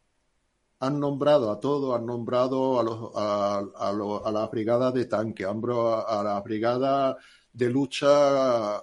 [0.81, 3.91] han nombrado a todos, han nombrado a, los, a, a,
[4.25, 7.17] a las brigadas de tanque, a, a la brigada
[7.59, 8.79] de lucha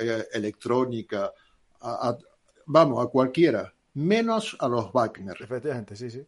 [0.00, 1.32] eh, electrónica,
[2.66, 5.36] vamos, a cualquiera, menos a los Wagner.
[5.38, 6.26] Efectivamente, sí, sí.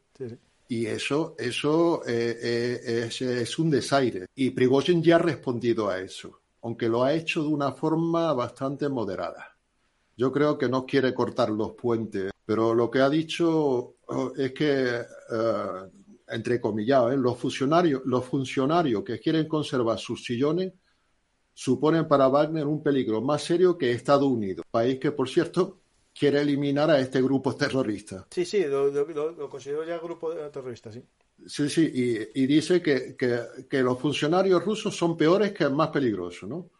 [0.69, 4.27] Y eso, eso eh, es, un desaire.
[4.37, 8.89] Y Prigozhin ya ha respondido a eso, aunque lo ha hecho de una forma bastante
[8.89, 9.57] moderada.
[10.17, 14.53] Yo creo que no quiere cortar los puentes, pero lo que ha dicho oh, es
[14.53, 15.03] que,
[16.29, 20.73] entre comillas, los, funcionarios, los funcionarios que quieren conservar sus sillones
[21.59, 25.81] suponen para Wagner un peligro más serio que Estados Unidos, país que, por cierto,
[26.17, 28.29] quiere eliminar a este grupo terrorista.
[28.31, 31.03] Sí, sí, lo, considero ya grupo terrorista, sí.
[31.45, 31.91] Sí, sí,
[32.33, 36.71] y, dice que, los funcionarios rusos son peores que el más peligroso, ¿no?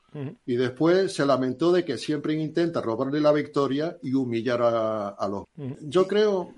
[0.47, 5.45] Y después se lamentó de que siempre intenta robarle la victoria y humillar a, los.
[5.81, 6.55] Yo creo.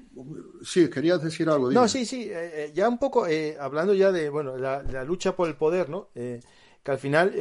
[0.63, 1.71] Sí, querías decir algo.
[1.71, 2.25] No, sí, sí.
[2.25, 5.57] Eh, eh, ya un poco, eh, hablando ya de bueno la, la, lucha por el
[5.57, 6.11] poder, ¿no?
[6.13, 7.35] que al final,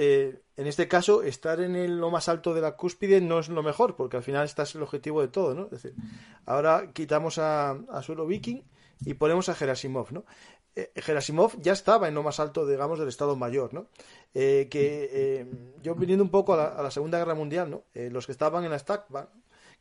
[0.60, 3.96] en este caso, estar en lo más alto de la cúspide no es lo mejor,
[3.96, 5.66] porque al final estás el objetivo de todo, ¿no?
[5.66, 5.94] Es decir,
[6.46, 8.62] ahora quitamos a, a Suelo Viking
[9.06, 10.26] y ponemos a Gerasimov, ¿no?
[10.76, 13.88] eh, Gerasimov ya estaba en lo más alto, digamos, del Estado Mayor, ¿no?
[14.34, 15.46] Eh, que eh,
[15.82, 17.84] yo viniendo un poco a la, Segunda Guerra Mundial, ¿no?
[17.94, 19.06] los que estaban en la STAC,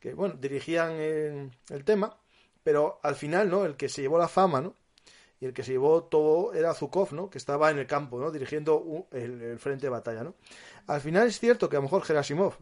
[0.00, 2.16] que, bueno, dirigían el tema,
[2.62, 3.64] pero al final, ¿no?
[3.64, 4.74] El que se llevó la fama, ¿no?
[5.40, 7.30] Y el que se llevó todo era Zukov, ¿no?
[7.30, 8.30] Que estaba en el campo, ¿no?
[8.30, 10.34] Dirigiendo el, frente de batalla, ¿no?
[10.86, 12.54] Al final es cierto que a lo mejor Gerasimov,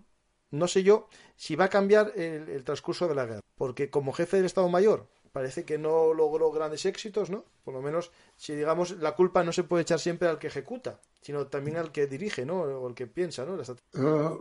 [0.50, 4.36] no sé yo si va a cambiar el transcurso de la guerra, porque como jefe
[4.36, 7.44] del Estado Mayor, parece que no logró grandes éxitos, ¿no?
[7.62, 10.98] Por lo menos, si digamos, la culpa no se puede echar siempre al que ejecuta,
[11.20, 12.62] sino también al que dirige, ¿no?
[12.62, 13.58] O al que piensa, ¿no?
[13.96, 14.34] Ah,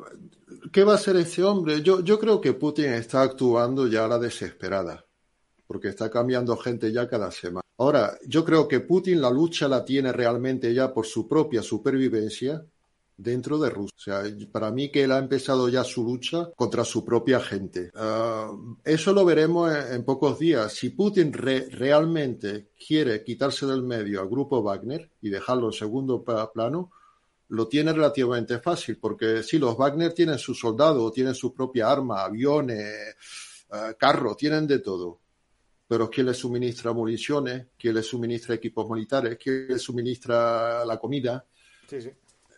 [0.72, 1.82] ¿Qué va a hacer ese hombre?
[1.82, 5.06] Yo, yo creo que Putin está actuando ya a la desesperada,
[5.68, 7.65] porque está cambiando gente ya cada semana.
[7.78, 12.66] Ahora, yo creo que Putin la lucha la tiene realmente ya por su propia supervivencia
[13.18, 14.24] dentro de Rusia.
[14.52, 17.92] Para mí que él ha empezado ya su lucha contra su propia gente.
[17.96, 18.52] Ah,
[18.84, 20.74] eso lo veremos en, pocos días.
[20.74, 26.92] Si Putin realmente quiere quitarse del medio al grupo Wagner y dejarlo en segundo plano,
[27.50, 32.24] lo tiene relativamente fácil, porque si los Wagner tienen sus soldados, tienen su propia arma,
[32.24, 33.16] aviones,
[33.70, 35.20] ah, carros, tienen de todo.
[35.88, 37.68] Pero ¿quién les suministra municiones?
[37.78, 39.38] ¿Quién les suministra equipos militares?
[39.42, 41.46] ¿Quién les suministra la comida?
[41.88, 42.10] Sí, sí.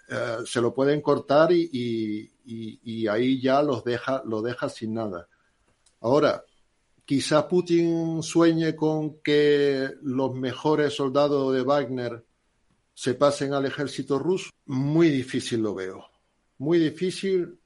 [0.10, 2.32] Eh, se lo pueden cortar y,
[3.10, 5.28] ahí ya los deja, lo deja sin nada.
[6.00, 6.46] Ahora,
[7.04, 12.24] quizá Putin sueñe con que los mejores soldados de Wagner
[12.94, 14.50] se pasen al ejército ruso.
[14.66, 16.06] Muy difícil lo veo.
[16.60, 17.60] Muy difícil,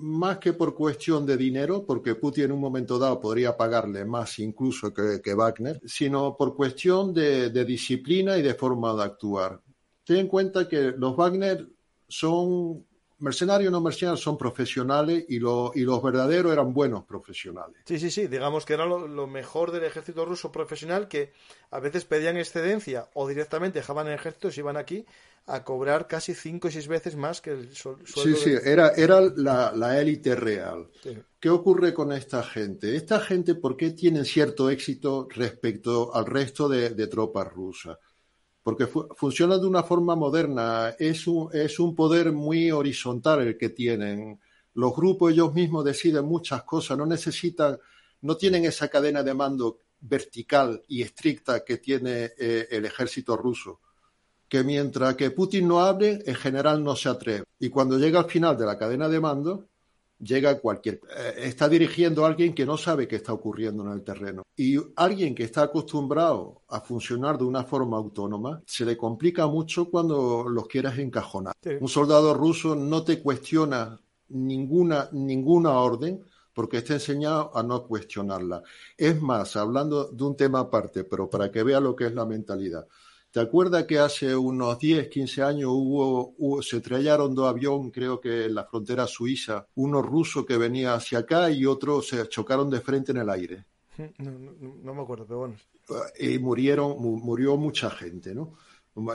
[0.00, 4.38] más que por cuestión de dinero, porque Putin en un momento dado podría pagarle más
[4.38, 9.60] incluso que, Wagner, sino por cuestión de disciplina y de forma de actuar
[10.10, 11.68] ten en cuenta que los Wagner
[12.08, 12.84] son
[13.18, 15.38] mercenarios no mercenarios son profesionales y, y
[15.84, 17.76] los verdaderos eran buenos profesionales.
[17.84, 21.32] Sí, sí, sí, digamos que era lo, mejor del ejército ruso profesional que
[21.70, 25.06] a veces pedían excedencia o directamente dejaban el ejército y se iban aquí
[25.54, 28.04] a cobrar casi cinco y seis veces más que el sueldo.
[28.06, 30.88] Sí, sí, era, era la, élite real.
[31.38, 32.96] ¿Qué ocurre con esta gente?
[32.96, 37.98] Esta gente, ¿por qué tienen cierto éxito respecto al resto de tropas rusas?
[38.62, 43.70] porque funciona de una forma moderna, es un, es un poder muy horizontal el que
[43.70, 44.38] tienen.
[44.74, 47.78] Los grupos ellos mismos deciden muchas cosas, no necesitan,
[48.20, 53.80] no tienen esa cadena de mando vertical y estricta que tiene eh, el ejército ruso.
[54.50, 57.44] Que mientras que Putin no hable, en general no se atreve.
[57.58, 59.70] Y cuando llega al final de la cadena de mando,
[60.18, 61.00] llega cualquier...
[61.16, 64.42] Eh, está dirigiendo a alguien que no sabe qué está ocurriendo en el terreno.
[64.56, 69.88] Y alguien que está acostumbrado a funcionar de una forma autónoma, se le complica mucho
[69.88, 71.54] cuando los quieres encajonar.
[71.80, 78.62] Un soldado ruso no te cuestiona ninguna, ninguna orden porque está enseñado a no cuestionarla.
[78.96, 82.26] Es más, hablando de un tema aparte, pero para que vea lo que es la
[82.26, 82.86] mentalidad.
[83.32, 88.46] ¿Te acuerdas que hace unos 10, 15 años hubo, se estrellaron dos aviones, creo que
[88.46, 92.80] en la frontera suiza, uno ruso que venía hacia acá y otro se chocaron de
[92.80, 93.64] frente en el aire?
[94.82, 95.56] No, me acuerdo, pero bueno.
[96.18, 98.54] Y murieron, murió mucha gente, ¿no?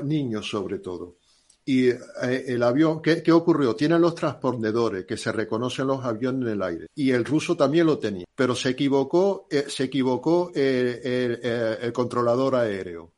[0.03, 1.17] Niños sobre todo.
[1.65, 1.99] Y eh,
[2.47, 3.75] el avión, ¿qué, ocurrió?
[3.75, 6.87] Tienen los transpondedores que se reconocen los aviones en el aire.
[6.93, 8.25] Y el ruso también lo tenía.
[8.35, 13.14] Pero se equivocó, eh, se equivocó eh, el controlador aéreo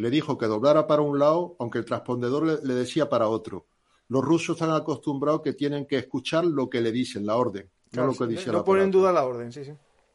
[0.00, 3.66] le dijo que doblara para un lado, aunque el transpondedor le, decía para otro.
[4.08, 8.06] Los rusos están acostumbrados que tienen que escuchar lo que le dicen, la orden, no
[8.06, 9.72] lo que dice No pone en duda la orden, sí, sí.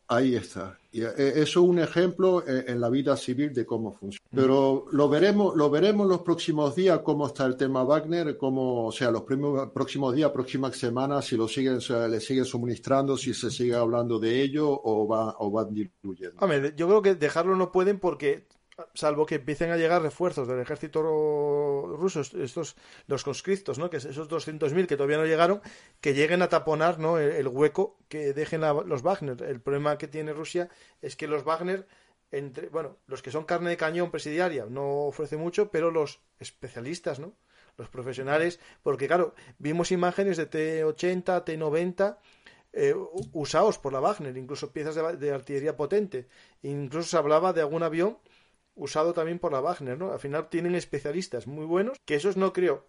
[0.07, 0.77] Ahí está.
[0.91, 4.25] Y eh, eso es un ejemplo eh, en la vida civil de cómo funciona.
[4.31, 8.91] Pero lo veremos, lo veremos los próximos días cómo está el tema Wagner, cómo, o
[8.91, 13.75] sea, los próximos días, próximas semanas, si lo siguen, le siguen suministrando, si se sigue
[13.75, 16.37] hablando de ello o va, o van diluyendo.
[16.75, 18.45] yo creo que dejarlo no pueden porque
[18.93, 22.75] salvo que empiecen a llegar refuerzos del ejército ruso, estos
[23.07, 23.89] los conscriptos, ¿no?
[23.89, 25.61] que esos 200.000 que todavía no llegaron,
[26.01, 27.17] que lleguen a taponar ¿no?
[27.17, 29.41] el, hueco que dejen los Wagner.
[29.43, 30.69] El problema que tiene Rusia
[31.01, 31.87] es que los Wagner,
[32.31, 37.19] entre, bueno, los que son carne de cañón presidiaria no ofrece mucho, pero los especialistas,
[37.19, 37.33] ¿no?
[37.77, 42.17] los profesionales, porque claro, vimos imágenes de T-80, T-90
[42.71, 42.93] eh,
[43.33, 46.27] usados por la Wagner, incluso piezas de, de, artillería potente.
[46.61, 48.17] Incluso se hablaba de algún avión
[48.75, 50.11] usado también por la Wagner, ¿no?
[50.11, 52.85] Al final tienen especialistas muy buenos, que esos no creo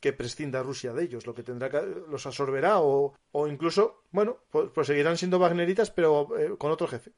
[0.00, 1.80] que prescinda Rusia de ellos, lo que tendrá que
[2.10, 6.86] los absorberá o, o incluso, bueno, pues, pues seguirán siendo Wagneritas, pero eh, con otro
[6.86, 7.12] jefe.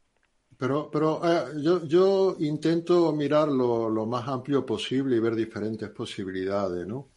[0.57, 5.91] Pero, pero eh, yo, yo intento mirar lo, lo, más amplio posible y ver diferentes
[5.91, 7.11] posibilidades, ¿no?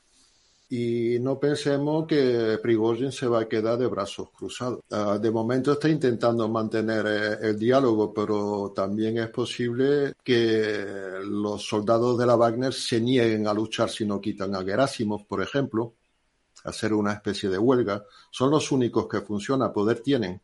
[0.71, 4.81] Y no pensemos que Prigozhin se va a quedar de brazos cruzados.
[4.91, 11.63] Ah, de momento está intentando mantener eh, el diálogo, pero también es posible que los
[11.65, 15.95] soldados de la Wagner se nieguen a luchar si no quitan a Gerasimov, por ejemplo,
[16.63, 18.05] hacer una especie de huelga.
[18.29, 20.39] Son los únicos que funcionan, poder tienen.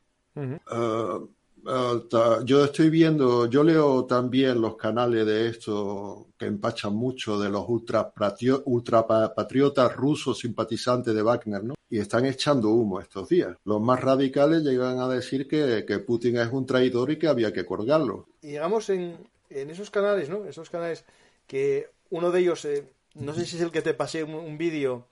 [2.45, 7.66] Yo estoy viendo, yo leo también los canales de esto que empachan mucho de los
[7.68, 11.76] ultrapatriotas rusos simpatizantes de Wagner, ¿no?
[11.89, 13.55] Y están echando humo estos días.
[13.63, 17.66] Los más radicales llegan a decir que, Putin es un traidor y que había que
[17.66, 18.28] colgarlo.
[18.41, 19.18] Y digamos en,
[19.49, 20.45] esos canales, ¿no?
[20.45, 21.05] Esos canales
[21.47, 25.07] que uno de ellos, eh, no sé si es el que te pasé un vídeo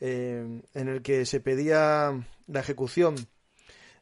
[0.00, 3.14] eh, en el que se pedía la ejecución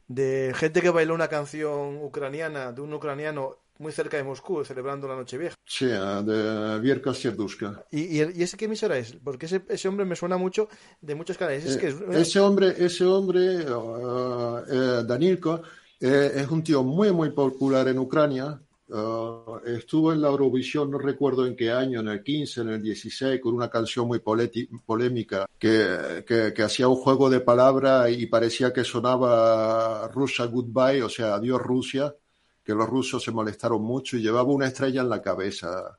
[0.08, 5.08] de gente que bailó una canción ucraniana de un ucraniano muy cerca de Moscú, celebrando
[5.08, 5.56] la Nochevieja.
[5.66, 7.84] Sí, de Vierka Serdushka.
[7.90, 9.16] ¿Y, y, ese qué emisora es?
[9.24, 10.68] Porque ese, ese, hombre me suena mucho
[11.00, 11.76] de muchos canales.
[11.76, 15.62] Eh, ese hombre, ese hombre uh, eh, Danilko,
[15.98, 18.60] es un tío muy, muy popular en Ucrania.
[18.94, 22.82] Uh, estuvo en la Eurovisión, no recuerdo en qué año, en el 15, en el
[22.82, 28.70] 16, con una canción muy polémica que, que, hacía un juego de palabras y parecía
[28.70, 32.14] que sonaba Russia Goodbye, o sea, adiós Rusia,
[32.62, 35.98] que los rusos se molestaron mucho y llevaba una estrella en la cabeza.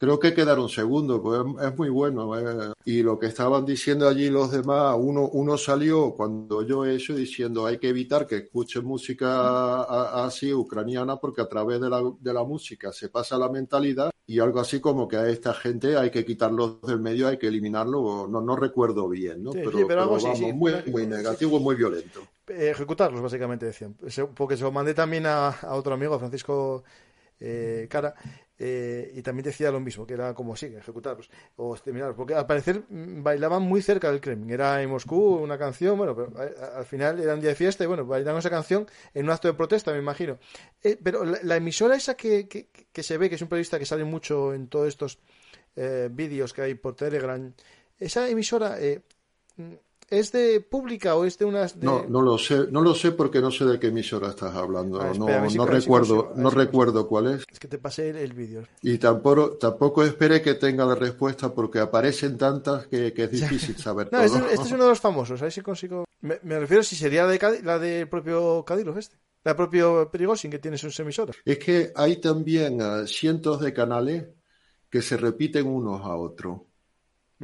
[0.00, 2.34] Creo que quedaron segundos, pues es muy bueno.
[2.38, 2.72] Eh.
[2.86, 7.14] Y lo que estaban diciendo allí los demás, uno, uno salió cuando yo he hecho
[7.14, 9.82] diciendo hay que evitar que escuchen música
[10.24, 14.38] así ucraniana porque a través de la, de la música se pasa la mentalidad y
[14.38, 18.26] algo así como que a esta gente hay que quitarlos del medio, hay que eliminarlo,
[18.26, 19.52] no, no recuerdo bien, ¿no?
[19.52, 20.24] pero, vamos,
[20.54, 22.22] muy, muy negativo, muy violento.
[22.48, 23.98] Ejecutarlos, básicamente decían.
[24.34, 26.84] Porque se lo mandé también a, a otro amigo, a Francisco
[27.40, 28.14] eh, Cara,
[28.62, 32.46] eh, y también decía lo mismo, que era como sí, ejecutarlos o terminar, porque al
[32.46, 34.50] parecer mm, bailaban muy cerca del Kremlin.
[34.50, 37.84] Era en Moscú una canción, bueno, pero eh, al final era un día de fiesta
[37.84, 40.38] y bueno, bailaban esa canción en un acto de protesta, me imagino.
[40.82, 44.04] Eh, pero la, emisora esa que, que, se ve, que es un periodista que sale
[44.04, 45.18] mucho en todos estos
[46.10, 47.54] vídeos que hay por Telegram,
[47.98, 48.76] esa emisora
[50.10, 53.40] ¿Es de pública o es de unas No, no lo sé, no lo sé porque
[53.40, 55.00] no sé de qué emisora estás hablando.
[55.00, 57.44] Ah, no, no recuerdo, no recuerdo cuál es.
[57.48, 58.64] Es que te pasé el, vídeo.
[58.82, 64.08] Y tampoco, tampoco esperé que tenga la respuesta porque aparecen tantas que, es difícil saber
[64.10, 66.04] no, Este, este, es uno de los famosos, a ver si consigo.
[66.22, 69.16] Me, refiero si sería la de la del propio Cadillo este.
[69.44, 71.36] La propio Perigosin que tiene sus emisoras.
[71.44, 74.26] Es que hay también eh, cientos de canales
[74.90, 76.62] que se repiten unos a otros.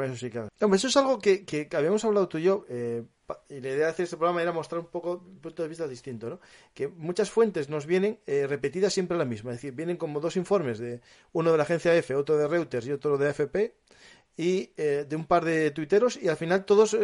[0.05, 0.49] Eso sí, claro.
[0.75, 3.03] eso es algo que, que, habíamos hablado tú y yo, eh,
[3.49, 5.89] y la idea de hacer este programa era mostrar un poco un punto de vista
[5.89, 6.41] distinto, ¿no?
[6.75, 10.37] Que muchas fuentes nos vienen eh, repetidas siempre la misma, es decir, vienen como dos
[10.37, 11.01] informes, de
[11.33, 13.75] uno de la agencia EFE, otro de Reuters y otro de AFP,
[14.37, 16.95] y eh, de un par de tuiteros, y al final todos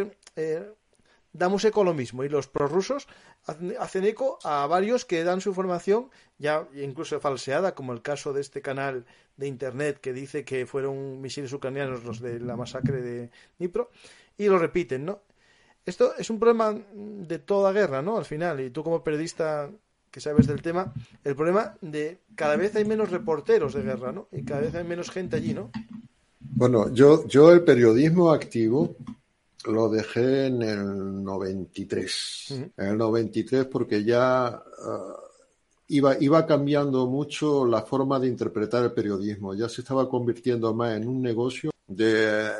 [1.33, 2.24] damos eco a lo mismo.
[2.24, 3.09] Y los prorrusos
[3.47, 8.41] hacen eco a varios que dan su información, ya incluso falseada, como el caso de
[8.41, 9.07] este canal
[9.37, 13.91] de internet que dice que fueron misiles ucranianos los de la masacre de Dnipro,
[14.37, 15.20] y lo repiten, ¿no?
[15.85, 18.16] Esto es un problema de toda guerra, ¿no?
[18.16, 19.68] Al final, y tú como periodista
[20.11, 20.93] que sabes del tema,
[21.24, 24.28] el problema de cada vez hay menos reporteros de guerra, ¿no?
[24.30, 25.70] Y cada vez hay menos gente allí, ¿no?
[26.39, 28.95] Bueno, yo, yo el periodismo activo
[29.66, 32.72] lo dejé en el 93.
[32.76, 35.16] En el 93 porque ya ah,
[35.88, 39.54] iba, iba cambiando mucho la forma de interpretar el periodismo.
[39.54, 42.50] Ya se estaba convirtiendo más en un negocio de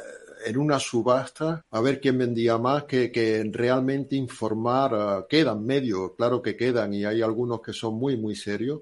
[0.45, 5.27] en una subasta a ver quién vendía más que, que realmente informar.
[5.29, 8.81] quedan medios, claro que quedan y hay algunos que son muy, muy serios,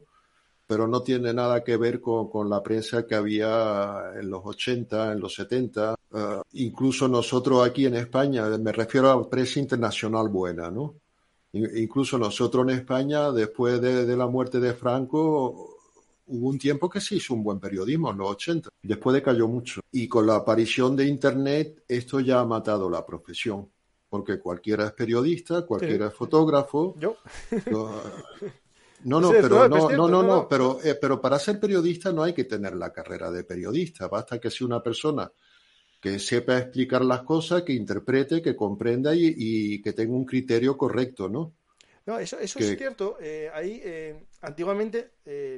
[0.67, 5.21] pero no tiene nada que ver con, la prensa que había en los 80, en
[5.21, 5.95] los 70.
[6.13, 10.97] Eh, incluso nosotros aquí en España, me refiero a prensa internacional buena, ¿no?
[11.53, 15.79] Incluso nosotros en España, después de, la muerte de Franco,
[16.27, 18.69] hubo un tiempo que se hizo un buen periodismo en los 80.
[18.83, 19.81] Después decayó mucho.
[19.91, 23.69] Y con la aparición de Internet, esto ya ha matado la profesión.
[24.09, 26.95] Porque cualquiera es periodista, cualquiera es fotógrafo.
[26.99, 27.17] Yo.
[29.03, 32.35] No, no, pero no, no, no, no, pero, eh, pero para ser periodista no hay
[32.35, 35.33] que tener la carrera de periodista, basta que sea una persona
[36.01, 41.29] que sepa explicar las cosas, que interprete, que comprenda y, que tenga un criterio correcto,
[41.29, 41.53] ¿no?
[42.07, 43.19] No, eso, eso es cierto.
[43.21, 45.11] Eh, ahí, eh, antiguamente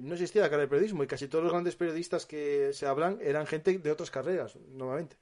[0.03, 3.19] no existía la carrera de periodismo y casi todos los grandes periodistas que se hablan
[3.23, 5.17] eran gente de otras carreras, normalmente.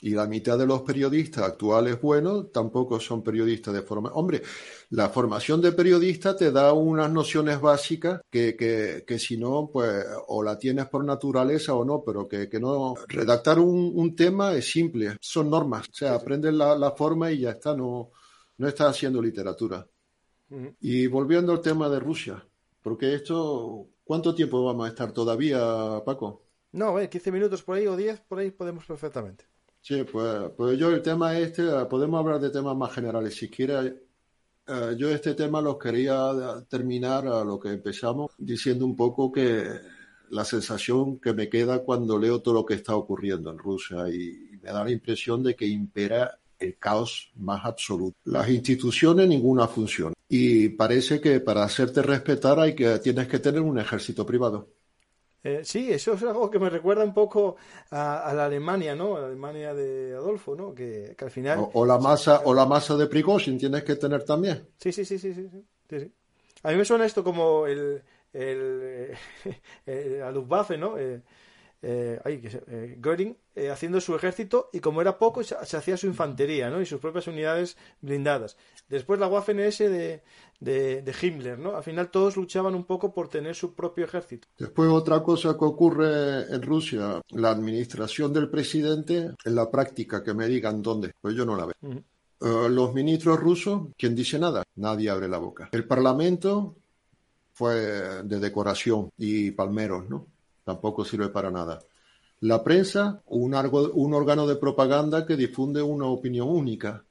[0.00, 4.10] Y la mitad de los periodistas actuales buenos tampoco son periodistas de forma.
[4.12, 4.42] Hombre,
[4.90, 10.06] la formación de periodista te da unas nociones básicas que, que, que si no, pues
[10.28, 12.94] o la tienes por naturaleza o no, pero que, que no.
[13.08, 15.88] Redactar un, un, tema es simple, son normas.
[15.88, 18.12] O sea, aprendes la, la forma y ya está, no,
[18.58, 19.86] no estás haciendo literatura.
[20.80, 22.42] Y volviendo al tema de Rusia,
[22.82, 26.44] porque esto, ¿cuánto tiempo vamos a estar todavía, Paco?
[26.72, 29.44] No, 15 minutos por ahí o 10 por ahí podemos perfectamente.
[29.88, 33.34] Sí, pues, pues yo el tema este, podemos hablar de temas más generales.
[33.34, 33.94] Si quieres,
[34.68, 36.30] uh, yo este tema lo quería
[36.68, 39.64] terminar a lo que empezamos diciendo un poco que
[40.28, 44.58] la sensación que me queda cuando leo todo lo que está ocurriendo en Rusia y
[44.62, 48.18] me da la impresión de que impera el caos más absoluto.
[48.24, 53.62] Las instituciones ninguna funciona y parece que para hacerte respetar hay que tienes que tener
[53.62, 54.68] un ejército privado.
[55.48, 57.56] Eh, sí, eso es algo que me recuerda un poco
[57.90, 59.16] a, a, la Alemania, ¿no?
[59.16, 60.74] A la Alemania de Adolfo, ¿no?
[60.74, 61.58] Que, que al final...
[61.60, 64.68] O, o, la masa, o la masa de Prigozhin tienes que tener también.
[64.78, 65.48] Sí, sí, sí, sí, sí,
[65.88, 66.12] sí, sí.
[66.62, 69.16] A mí me suena esto como el, el,
[69.86, 70.98] el la Luftwaffe, ¿no?
[70.98, 71.22] Eh,
[71.80, 75.96] eh, ay, eh, Göring eh, haciendo su ejército y como era poco se, se, hacía
[75.96, 76.80] su infantería ¿no?
[76.80, 78.56] y sus propias unidades blindadas.
[78.88, 80.22] Después la Waffen-SS de,
[80.60, 81.76] de, de, Himmler, ¿no?
[81.76, 84.48] Al final todos luchaban un poco por tener su propio ejército.
[84.58, 90.34] Después otra cosa que ocurre en Rusia, la administración del presidente, en la práctica que
[90.34, 91.74] me digan dónde, pues yo no la veo.
[91.82, 92.66] Uh -huh.
[92.66, 94.64] uh, los ministros rusos, ¿quién dice nada?
[94.76, 95.68] Nadie abre la boca.
[95.72, 96.74] El parlamento
[97.52, 97.74] fue
[98.24, 100.26] de decoración y palmeros, ¿no?
[100.68, 101.78] tampoco sirve para nada.
[102.40, 107.04] La prensa, un, argo, un, órgano de propaganda que difunde una opinión única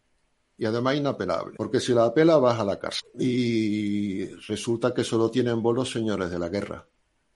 [0.58, 3.10] y además inapelable, porque si la apela vas a la cárcel.
[3.20, 6.88] Y resulta que solo tienen voz los señores de la guerra.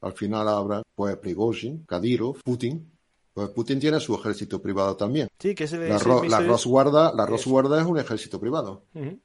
[0.02, 2.92] Al final habrá, pues, Prigozhin, Kadyrov, Putin.
[3.34, 5.30] Pues Putin tiene su ejército privado también.
[5.40, 8.84] Sí, que es el, la, ro, la Rosguarda, la Rosguarda es un ejército privado.
[8.94, 9.20] Uh -huh.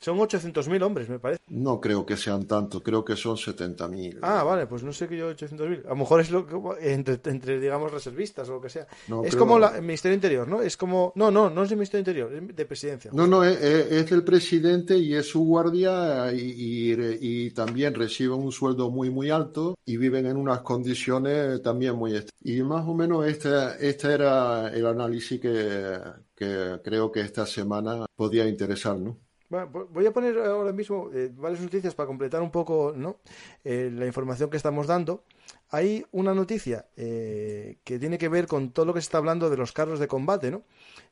[0.00, 1.42] Son 800.000 hombres, me parece.
[1.48, 4.20] No creo que sean tanto, creo que son 70.000.
[4.22, 5.84] Ah, vale, pues no sé qué yo 800.000.
[5.84, 8.86] A lo mejor es lo que, entre, entre, digamos, reservistas o lo que sea.
[9.08, 10.62] No, es como la, el Ministerio Interior, ¿no?
[10.62, 11.12] Es como...
[11.16, 13.10] No, no, no es el Ministerio Interior, es de Presidencia.
[13.12, 18.38] No, no, es, es el presidente y es su guardia y, y, y, también reciben
[18.40, 22.24] un sueldo muy, muy alto y viven en unas condiciones también muy...
[22.42, 25.98] Y más o menos este, este era el análisis que,
[26.34, 29.18] que creo que esta semana podía interesar, ¿no?
[29.50, 33.18] Bueno, voy a poner ahora mismo eh, varias noticias para completar un poco ¿no?
[33.64, 35.24] eh, la información que estamos dando.
[35.70, 39.50] Hay una noticia eh, que tiene que ver con todo lo que se está hablando
[39.50, 40.62] de los carros de combate, ¿no?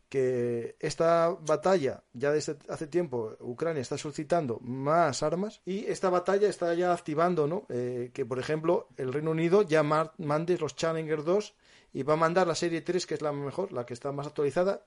[0.09, 6.49] que esta batalla, ya desde hace tiempo, Ucrania está solicitando más armas y esta batalla
[6.49, 7.67] está ya activando ¿no?
[7.69, 11.55] Eh, que, por ejemplo, el Reino Unido ya mande los Challenger 2
[11.93, 14.27] y va a mandar la serie 3, que es la mejor, la que está más
[14.27, 14.83] actualizada,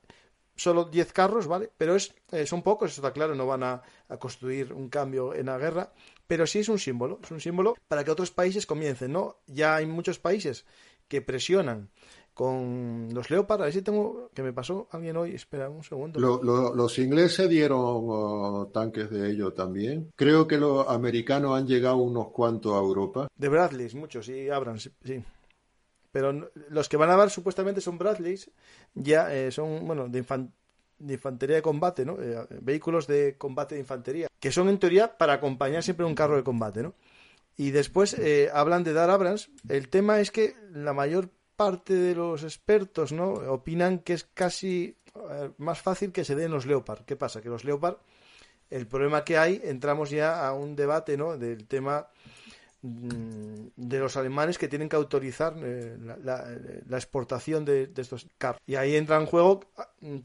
[0.61, 1.69] solo 10 carros, ¿vale?
[1.77, 5.33] Pero es, eh, son pocos, eso está claro, no van a, a, construir un cambio
[5.33, 5.91] en la guerra,
[6.27, 9.37] pero sí es un símbolo, es un símbolo para que otros países comiencen, ¿no?
[9.47, 10.65] Ya hay muchos países
[11.07, 11.89] que presionan
[12.33, 16.19] con los Leopard, a ver si tengo, que me pasó alguien hoy, espera un segundo.
[16.19, 20.11] Lo, lo, los ingleses dieron uh, tanques de ellos también.
[20.15, 23.27] Creo que los americanos han llegado unos cuantos a Europa.
[23.35, 25.23] De Bradley, muchos, sí, Abrams, sí
[26.11, 28.51] pero los que van a dar supuestamente son Bradleys,
[28.93, 30.21] ya eh, son, bueno, de,
[30.99, 32.21] de, infantería de combate, ¿no?
[32.21, 36.35] Eh, vehículos de combate de infantería, que son en teoría para acompañar siempre un carro
[36.35, 36.95] de combate, ¿no?
[37.57, 39.49] Y después eh, hablan de dar Abrams.
[39.69, 43.33] El tema es que la mayor parte de los expertos, ¿no?
[43.33, 44.97] Opinan que es casi
[45.57, 47.03] más fácil que se den los Leopard.
[47.03, 47.41] ¿Qué pasa?
[47.41, 47.97] Que los Leopard,
[48.69, 51.37] el problema que hay, entramos ya a un debate, ¿no?
[51.37, 52.07] Del tema
[52.83, 58.61] de los alemanes que tienen que autorizar eh, la, exportación de, estos carros.
[58.65, 59.61] Y ahí entran en juego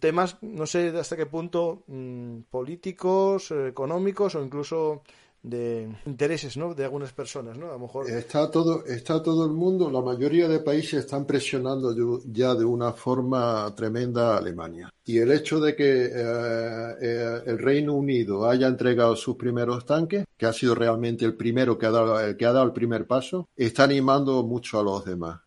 [0.01, 5.03] temas, no sé hasta qué punto, mmm, políticos, económicos o incluso
[5.47, 6.75] de intereses ¿no?
[6.75, 7.57] de algunas personas.
[7.57, 7.69] ¿no?
[7.69, 8.11] A lo mejor...
[8.11, 11.95] está, todo, está todo el mundo, la mayoría de países están presionando
[12.27, 14.93] ya de una forma tremenda a Alemania.
[15.05, 20.25] Y el hecho de que eh, eh, el Reino Unido haya entregado sus primeros tanques,
[20.37, 23.07] que ha sido realmente el primero que ha dado el, que ha dado el primer
[23.07, 25.46] paso, está animando mucho a los demás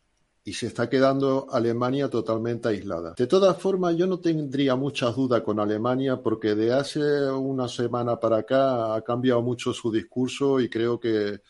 [0.49, 3.13] y se está quedando Alemania totalmente aislada.
[3.15, 8.19] De todas formas, yo no tendría muchas dudas con Alemania porque de hace una semana
[8.19, 11.41] para acá ha cambiado mucho su discurso y creo que,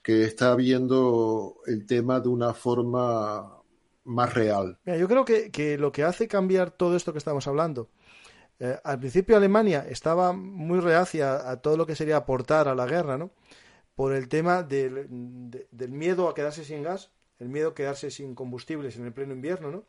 [0.00, 3.60] que está viendo el tema de una forma
[4.04, 4.78] más real.
[4.84, 7.88] Mira, yo creo que, que, lo que hace cambiar todo esto que estamos hablando,
[8.60, 12.86] eh, al principio Alemania estaba muy reacia a todo lo que sería aportar a la
[12.86, 13.32] guerra, ¿no?
[13.96, 15.08] Por el tema del,
[15.50, 19.12] de, del miedo a quedarse sin gas el miedo a quedarse sin combustibles en el
[19.12, 19.84] pleno invierno, ¿no?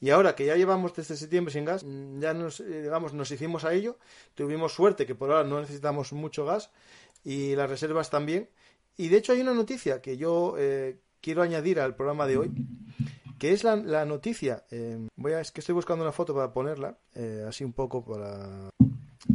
[0.00, 3.30] Y ahora que ya llevamos desde septiembre sin gas, mm, ya nos, eh, digamos, nos
[3.30, 3.98] hicimos a ello,
[4.34, 6.70] tuvimos suerte que por ahora no necesitamos mucho gas
[7.24, 8.48] y las reservas también.
[8.96, 12.52] Y de hecho hay una noticia que yo eh, quiero añadir al programa de hoy,
[13.38, 14.64] que es la, noticia.
[14.70, 16.98] Eh, voy a, es que estoy buscando una foto para ponerla,
[17.46, 18.70] así un poco para.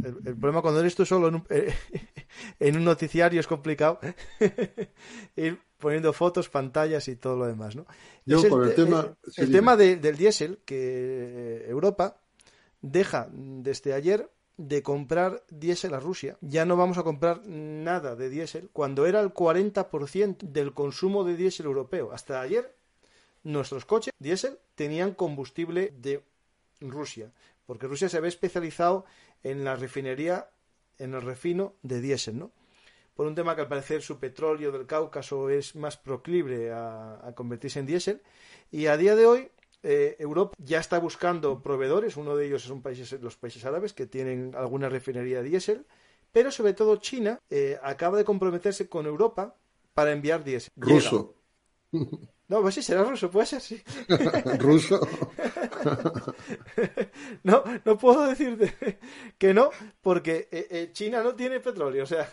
[0.02, 4.00] El, problema cuando eres tú solo en un, noticiario es complicado
[5.78, 7.86] poniendo fotos, pantallas y todo lo demás, ¿no?
[8.24, 12.16] Yo, por el, tema, el tema del diésel, que Europa
[12.80, 16.36] deja desde ayer de comprar diésel a Rusia.
[16.40, 21.36] Ya no vamos a comprar nada de diésel cuando era el 40% del consumo de
[21.36, 22.12] diésel europeo.
[22.12, 22.74] Hasta ayer
[23.42, 26.22] nuestros coches diésel tenían combustible de
[26.80, 27.30] Rusia,
[27.66, 29.04] porque Rusia se había especializado
[29.42, 30.48] en la refinería,
[30.98, 32.50] en el refino de diésel, ¿no?
[33.14, 37.78] Por un tema que al parecer su petróleo del Cáucaso es más proclive a, convertirse
[37.78, 38.22] en diésel.
[38.72, 39.48] Y a día de hoy
[39.82, 44.06] eh, Europa ya está buscando proveedores, uno de ellos son países, los países árabes que
[44.06, 45.86] tienen alguna refinería diésel,
[46.32, 49.54] pero sobre todo China eh, acaba de comprometerse con Europa
[49.94, 50.72] para enviar diésel.
[50.76, 51.36] Ruso.
[52.46, 53.82] No, pues sí, será ruso, puede ser, sí.
[54.58, 55.00] ¿Ruso?
[57.42, 58.98] no, no puedo decirte
[59.38, 59.70] que no,
[60.02, 62.28] porque eh, eh, China no tiene petróleo, o sea...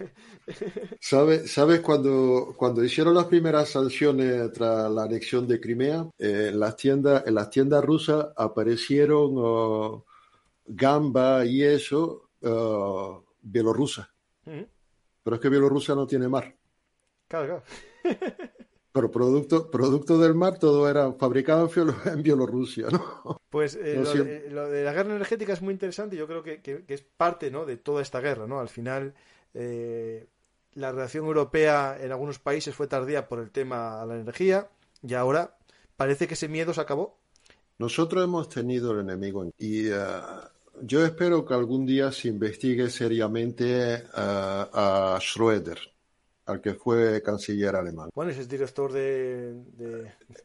[1.00, 6.06] ¿Sabes, ¿Sabes cuando, cuando hicieron las primeras sanciones tras la anexión de Crimea?
[6.20, 10.06] Eh, en, las tiendas, en las tiendas rusas aparecieron oh,
[10.66, 14.14] gamba y eso oh, bielorrusa.
[14.44, 16.54] Pero es que Bielorrusia no tiene mar.
[17.28, 17.64] Claro,
[18.04, 18.24] claro.
[18.94, 21.70] Pero producto, producto del mar todo era fabricado
[22.06, 23.40] en Bielorrusia, ¿no?
[23.50, 26.18] Pues eh, lo, de, la guerra energética es muy interesante.
[26.18, 27.66] Yo creo que, es parte ¿no?
[27.66, 28.60] de toda esta guerra, ¿no?
[28.60, 29.14] Al final,
[29.54, 30.28] eh,
[30.74, 34.70] la reacción europea en algunos países fue tardía por el tema a la energía
[35.02, 35.58] y ahora
[35.96, 37.18] parece que ese miedo se acabó.
[37.78, 39.96] Nosotros hemos tenido el enemigo y uh,
[40.82, 45.91] yo espero que algún día se investigue seriamente uh, a Schröder
[46.52, 48.10] al que fue canciller alemán.
[48.14, 49.56] Bueno, es director de,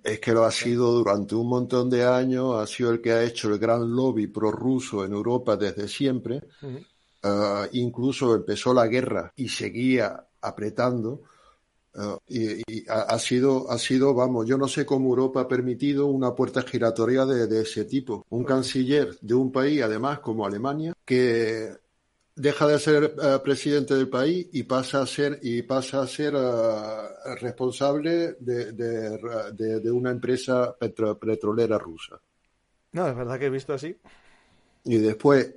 [0.03, 3.23] Es que lo ha sido durante un montón de años, ha sido el que ha
[3.23, 6.43] hecho el gran lobby prorruso en Europa desde siempre.
[7.23, 11.23] Ah, incluso empezó la guerra y seguía apretando.
[11.95, 16.35] Ah, y, ha, sido, ha sido, vamos, yo no sé cómo Europa ha permitido una
[16.35, 18.25] puerta giratoria de, de ese tipo.
[18.31, 21.73] Un canciller de un país, además, como Alemania, que
[22.37, 26.35] deja de ser eh, presidente del país y pasa a ser y pasa a ser
[26.37, 32.21] eh, responsable de, de, una empresa petrolera rusa.
[32.93, 33.97] No, es verdad que he visto así.
[34.85, 35.55] Y después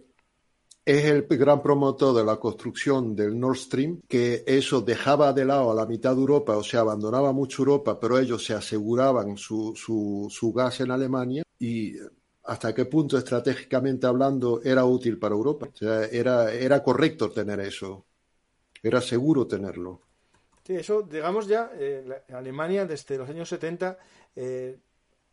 [0.85, 5.71] es el gran promotor de la construcción del Nord Stream, que eso dejaba de lado
[5.71, 9.75] a la mitad de Europa, o sea, abandonaba mucho Europa, pero ellos se aseguraban su,
[9.75, 11.93] su, su gas en Alemania y
[12.49, 15.69] hasta qué punto estratégicamente hablando era útil para Europa.
[15.71, 18.05] O sea, era, era correcto tener eso,
[18.81, 20.01] era seguro tenerlo.
[20.65, 23.97] Sí, eso, digamos ya, eh, Alemania desde los años 70
[24.35, 24.77] eh,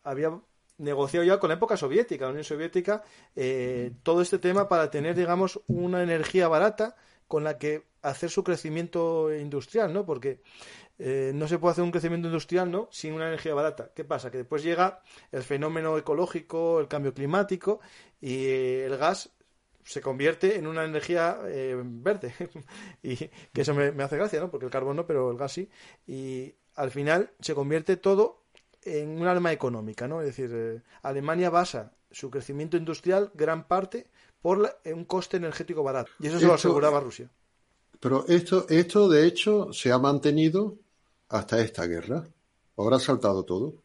[0.05, 0.39] había
[0.79, 3.03] negociado ya con la época soviética, la Unión Soviética,
[3.35, 6.97] eh, todo este tema para tener, digamos, una energía barata
[7.29, 10.05] con la que hacer su crecimiento industrial, ¿no?
[10.05, 10.43] Porque
[10.99, 12.89] eh, no se puede hacer un crecimiento industrial ¿no?
[12.91, 13.91] sin una energía barata.
[13.95, 14.31] ¿Qué pasa?
[14.31, 17.81] Que después llega el fenómeno ecológico, el cambio climático
[18.21, 19.31] y el gas
[19.85, 22.35] se convierte en una energía eh, verde.
[23.03, 24.51] y que eso me, hace gracia, ¿no?
[24.51, 25.69] Porque el carbón no, pero el gas sí.
[26.07, 28.45] Y al final se convierte todo
[28.83, 30.21] en un arma económica, ¿no?
[30.21, 34.07] Es decir, eh, Alemania basa su crecimiento industrial gran parte
[34.41, 36.11] por un coste energético barato.
[36.21, 37.29] Y eso se lo aseguraba Rusia.
[38.01, 40.79] Pero esto, esto, de hecho, se ha mantenido
[41.29, 42.25] hasta esta guerra.
[42.77, 43.83] Ahora ha saltado todo.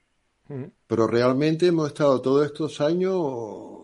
[0.85, 3.15] Pero realmente hemos estado todos estos años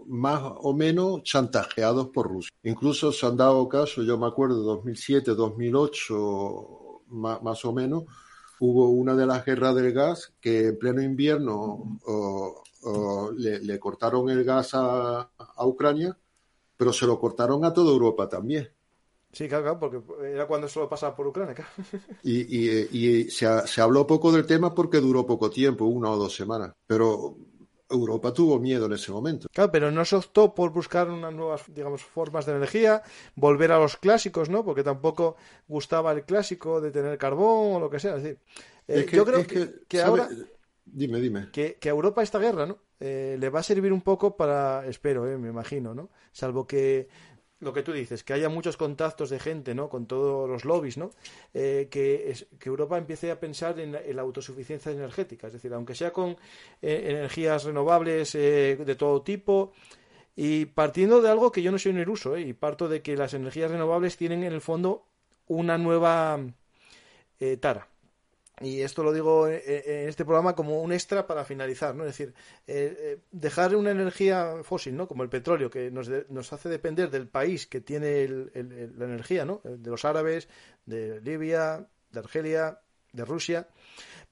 [0.08, 2.52] más o menos chantajeados por Rusia.
[2.64, 8.04] Incluso se han dado casos, yo me acuerdo, 2007, 2008, más, o menos,
[8.60, 12.00] hubo una de las guerras del gas que en pleno invierno
[13.38, 15.30] le, cortaron el gas a
[15.60, 16.18] Ucrania,
[16.76, 18.70] pero se lo cortaron a toda Europa también.
[19.38, 20.02] Sí, claro, porque
[20.34, 21.54] era cuando solo pasaba por Ucrania.
[22.24, 26.74] Y, se, habló poco del tema porque duró poco tiempo, una o dos semanas.
[26.88, 27.38] Pero
[27.88, 29.48] Europa tuvo miedo en ese momento.
[29.54, 33.04] Claro, pero no se optó por buscar unas nuevas, digamos, formas de energía,
[33.36, 34.66] volver a los clásicos, ¿no?
[34.66, 35.36] Porque tampoco
[35.68, 38.16] gustaba el clásico de tener carbón o lo que sea.
[38.16, 38.40] Es decir,
[38.88, 40.30] eh, yo creo que, ahora...
[40.84, 41.50] Dime, dime.
[41.52, 42.80] Que, a Europa esta guerra, ¿no?
[43.00, 46.10] Eh, le va a servir un poco para, espero, eh, me imagino, ¿no?
[46.32, 47.08] Salvo que
[47.60, 49.90] lo que tú dices, que haya muchos contactos de gente, ¿no?
[49.90, 51.12] Con todos los lobbies, ¿no?
[51.54, 55.96] Eh, que, es, que Europa empiece a pensar en, la autosuficiencia energética, es decir, aunque
[55.96, 56.38] sea con
[56.82, 59.74] eh, energías renovables eh, de todo tipo,
[60.36, 63.34] y partiendo de algo que yo no soy un iluso, y parto de que las
[63.34, 65.06] energías renovables tienen en el fondo
[65.48, 66.40] una nueva
[67.60, 67.88] tara
[68.60, 72.04] y esto lo digo en este programa como un extra para finalizar, ¿no?
[72.06, 72.34] Es decir,
[72.66, 75.08] eh, eh, dejar una energía fósil, ¿no?
[75.08, 79.62] Como el petróleo, que nos, nos hace depender del país que tiene la energía, ¿no?
[79.64, 80.48] De los árabes,
[80.86, 82.82] de Libia, de Argelia,
[83.14, 83.68] de Rusia,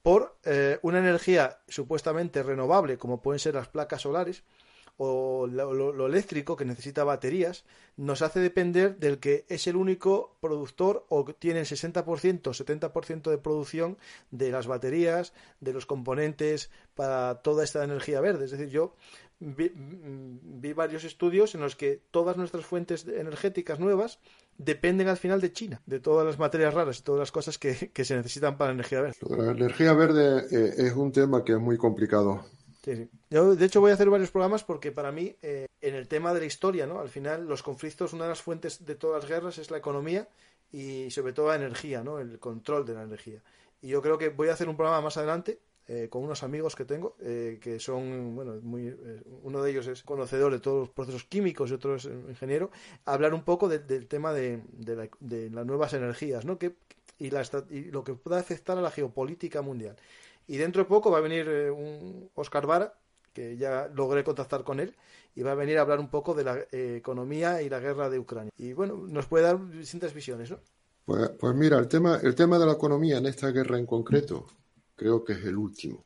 [0.01, 4.43] por eh, una energía supuestamente renovable, como pueden ser las placas solares,
[4.97, 7.65] o lo, eléctrico que necesita baterías
[7.97, 13.29] nos hace depender del que es el único productor o tiene el 60% o 70%
[13.29, 13.97] de producción
[14.31, 18.45] de las baterías, de los componentes para toda esta energía verde.
[18.45, 18.95] Es decir, yo
[19.39, 24.19] vi, vi varios estudios en los que todas nuestras fuentes energéticas nuevas
[24.57, 27.73] dependen al final de China, de todas las materias raras y todas las cosas que,
[27.73, 29.17] se necesitan para la energía verde.
[29.29, 32.45] La energía verde eh, es un tema que es muy complicado
[33.29, 36.33] yo, de hecho, voy a hacer varios programas porque para mí, eh, en el tema
[36.33, 36.99] de la historia, ¿no?
[36.99, 40.27] Al final, los conflictos, una de las fuentes de todas las guerras es la economía
[40.71, 42.19] y sobre todo la energía, ¿no?
[42.19, 43.41] El control de la energía.
[43.81, 46.75] Y yo creo que voy a hacer un programa más adelante eh, con unos amigos
[46.75, 48.95] que tengo, eh, que son, bueno, muy,
[49.43, 52.71] uno de ellos es conocedor de todos los procesos químicos y otro es ingeniero,
[53.05, 56.57] hablar un poco del tema de, las nuevas energías, ¿no?
[56.57, 56.75] Que,
[57.19, 59.95] y, la, y lo que pueda afectar a la geopolítica mundial.
[60.47, 62.93] Y dentro de poco va a venir eh, un Oscar Vara,
[63.33, 64.95] que ya logré contactar con él,
[65.35, 68.09] y va a venir a hablar un poco de la eh, economía y la guerra
[68.09, 68.51] de Ucrania.
[68.57, 70.59] Y bueno, nos puede dar distintas visiones, ¿no?
[71.05, 74.47] Pues, pues, mira, el tema, el tema de la economía en esta guerra en concreto,
[74.95, 76.05] creo que es el último.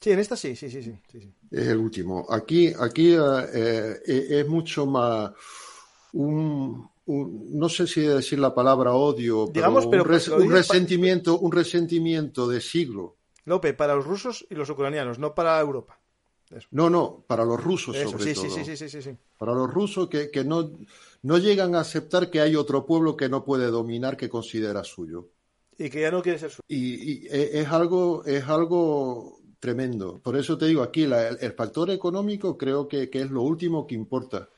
[0.00, 0.96] Sí, en esta sí, sí, sí, sí.
[1.10, 2.26] sí, Es el último.
[2.28, 5.32] Aquí, aquí eh, es mucho más
[6.12, 12.60] un, no sé si decir la palabra odio, Digamos, pero, un, resentimiento, un resentimiento de
[12.60, 13.16] siglo
[13.48, 15.98] López, para los rusos y los ucranianos, no para Europa.
[16.70, 18.48] No, no, para los rusos sobre todo.
[18.48, 20.70] Sí, sí, sí, sí, Para los rusos que, no,
[21.22, 25.28] no llegan a aceptar que hay otro pueblo que no puede dominar que considera suyo.
[25.76, 26.64] Y que ya no quiere ser suyo.
[26.66, 30.20] Y, e, es algo, es algo tremendo.
[30.20, 33.94] Por eso te digo aquí, el, factor económico creo que, que es lo último que
[33.94, 34.48] importa.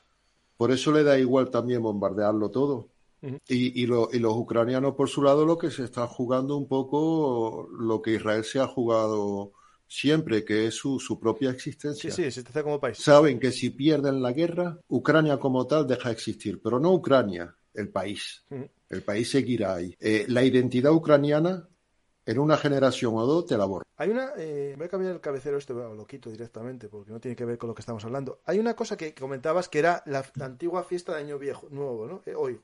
[0.55, 2.87] Por eso le da igual también bombardearlo todo
[3.21, 8.01] y, y, los ucranianos, por su lado, lo que se está jugando un poco lo
[8.01, 9.53] que Israel se ha jugado
[9.87, 12.09] siempre, que es su, su propia existencia.
[12.09, 12.97] Sí, sí, se como país.
[12.97, 17.55] Saben que si pierden la guerra, Ucrania como tal deja de existir, pero no Ucrania,
[17.73, 18.45] el país.
[18.89, 19.95] El país seguirá ahí.
[19.99, 21.67] Eh, la identidad ucraniana,
[22.25, 23.83] en una generación o dos, te la borra.
[23.97, 24.31] Hay una.
[24.37, 27.57] Eh, voy a cambiar el cabecero, este lo quito directamente porque no tiene que ver
[27.57, 28.41] con lo que estamos hablando.
[28.45, 32.21] Hay una cosa que comentabas que era la, antigua fiesta de Año Viejo, nuevo, ¿no?
[32.25, 32.59] Eh, hoy,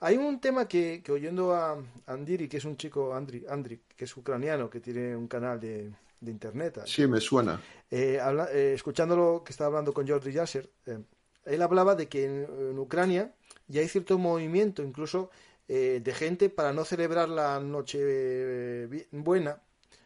[0.00, 4.16] hay un tema que, oyendo a Andiri, que es un chico, Andri, Andri, que es
[4.16, 6.82] ucraniano, que tiene un canal de, internet.
[6.86, 7.60] Sí, me suena.
[7.90, 8.18] Eh,
[8.52, 10.98] eh, escuchándolo que estaba hablando con Jordi Yasser, eh,
[11.44, 13.34] él hablaba de que en, Ucrania
[13.68, 15.30] ya hay cierto movimiento, incluso
[15.66, 19.62] de gente para no celebrar la noche buena,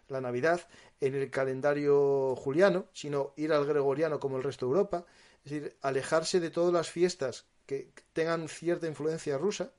[0.09, 0.61] la Navidad,
[1.00, 5.06] en el calendario juliano, sino ir al gregoriano como el resto de Europa.
[5.44, 9.71] Es decir, alejarse de todas las fiestas que tengan cierta influencia rusa.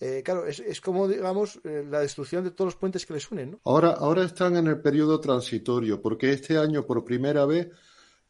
[0.00, 3.52] Eh, claro, es, como, digamos, eh, la destrucción de todos los puentes que les unen.
[3.52, 3.60] ¿no?
[3.64, 7.68] Ahora, ahora están en el periodo transitorio, porque este año, por primera vez,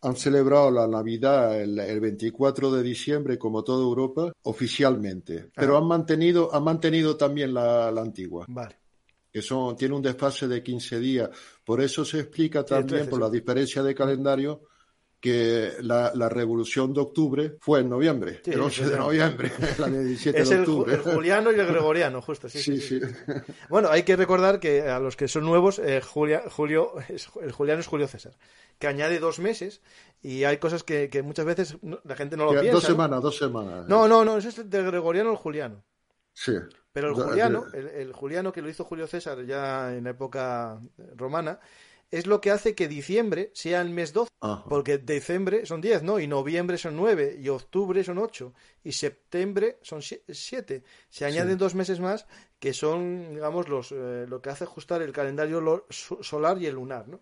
[0.03, 5.51] han celebrado la Navidad el, 24 de diciembre, como toda Europa, oficialmente.
[5.55, 8.45] Pero han mantenido, han mantenido también la, antigua.
[8.49, 8.77] Vale.
[9.33, 11.31] Que son, tiene un desfase de 15 días.
[11.65, 14.63] Por eso se explica también, por la diferencia de calendario,
[15.21, 20.43] que la, la, revolución de octubre fue en noviembre, el 11 de noviembre, la 17
[20.43, 20.95] de octubre.
[20.95, 22.49] El, juliano y el gregoriano, justo.
[22.49, 23.01] Sí, sí,
[23.69, 26.95] Bueno, hay que recordar que a los que son nuevos, eh, Julia, Julio,
[27.43, 28.33] el juliano es Julio César,
[28.79, 29.83] que añade dos meses
[30.23, 32.73] y hay cosas que, que muchas veces la gente no lo piensa.
[32.73, 33.87] Dos semanas, dos semanas.
[33.89, 35.85] No, no, no, ese es el de gregoriano o el juliano.
[36.33, 36.55] Sí.
[36.93, 40.81] Pero el juliano, el, el juliano que lo hizo Julio César ya en la época
[41.15, 41.61] romana,
[42.11, 44.31] es lo que hace que diciembre sea el mes 12,
[44.69, 46.19] porque diciembre son 10, ¿no?
[46.19, 48.53] Y noviembre son 9, y octubre son 8,
[48.85, 50.83] y septiembre son 7.
[51.09, 52.27] Se añaden dos meses más
[52.59, 57.09] que son, digamos, los, eh, lo que hace ajustar el calendario solar y el lunar,
[57.09, 57.21] ¿no?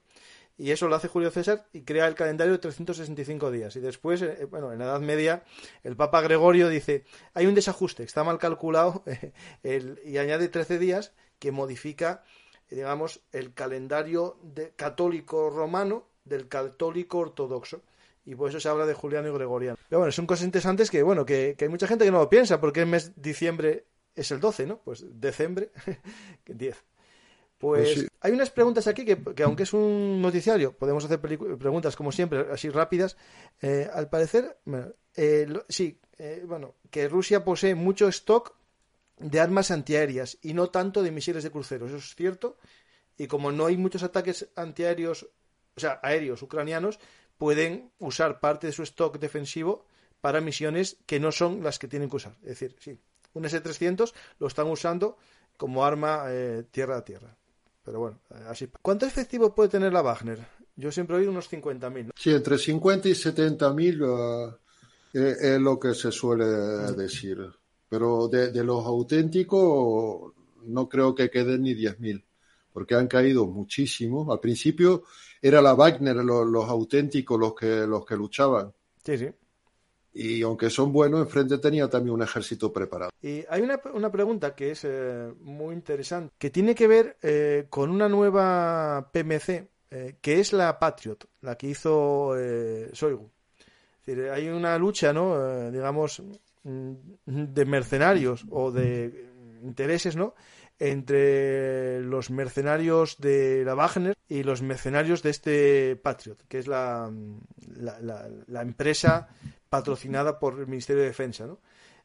[0.61, 3.77] Y eso lo hace Julio César y crea el calendario de 365 días.
[3.77, 5.45] Y después, eh, bueno, en la Edad Media,
[5.85, 9.05] el Papa Gregorio dice, hay un desajuste, está mal calculado,
[10.05, 12.25] y añade 13 días que modifica
[12.71, 17.83] digamos, el calendario de, católico romano del católico ortodoxo.
[18.25, 19.79] y por eso se habla de Juliano y Gregoriano.
[19.89, 22.61] Pero bueno, son cosas interesantes que, bueno, que, hay mucha gente que no lo piensa,
[22.61, 24.81] porque el mes de diciembre es el 12, ¿no?
[24.83, 25.71] Pues diciembre,
[26.47, 26.85] 10.
[27.59, 32.13] Pues, pues hay unas preguntas aquí que, aunque es un noticiario, podemos hacer preguntas como
[32.13, 33.17] siempre, así rápidas.
[33.61, 34.59] Eh, al parecer,
[35.17, 38.55] eh, sí, eh, bueno, que Rusia posee mucho stock
[39.19, 41.91] de armas antiaéreas y no tanto de misiles de cruceros.
[41.91, 42.57] Eso es cierto.
[43.17, 45.29] Y como no hay muchos ataques antiaéreos,
[45.77, 46.99] o sea, aéreos ucranianos,
[47.37, 49.87] pueden usar parte de su stock defensivo
[50.21, 52.37] para misiones que no son las que tienen que usar.
[52.43, 52.99] Es decir, sí,
[53.35, 55.17] un S-300 lo están usando
[55.57, 56.25] como arma
[56.71, 57.37] tierra a tierra.
[57.85, 58.69] Pero bueno, así.
[58.83, 60.47] ¿Cuánto efectivo puede tener la Wagner?
[60.77, 62.11] Yo siempre oí unos 50.000.
[62.15, 64.59] Sí, entre 50 y 70.000 uh,
[65.15, 66.45] eh, es lo que se suele
[66.95, 67.39] decir.
[67.89, 70.33] Pero de, los auténticos
[70.65, 72.23] no creo que queden ni 10.000,
[72.73, 74.31] porque han caído muchísimo.
[74.33, 75.05] Al principio
[75.41, 78.73] era la Wagner, los, auténticos los que, los que luchaban.
[79.05, 79.29] Sí, sí
[80.21, 83.13] y aunque son buenos, enfrente tenía también un ejército preparado.
[83.23, 87.67] Y hay una, una pregunta que es eh, muy interesante, que tiene que ver eh,
[87.71, 92.35] con una nueva PMC, eh, que es la Patriot, la que hizo
[92.93, 93.31] Soigu.
[94.01, 95.71] Es decir, hay una lucha, ¿no?
[95.71, 96.33] digamos, mm,
[97.27, 99.31] de mercenarios o de
[99.63, 100.35] intereses, ¿no?
[100.79, 107.13] entre los mercenarios de la Wagner y los mercenarios de este Patriot, que es la,
[107.77, 109.29] la, la empresa
[109.69, 111.47] patrocinada por el Ministerio de Defensa.
[111.47, 111.59] ¿no?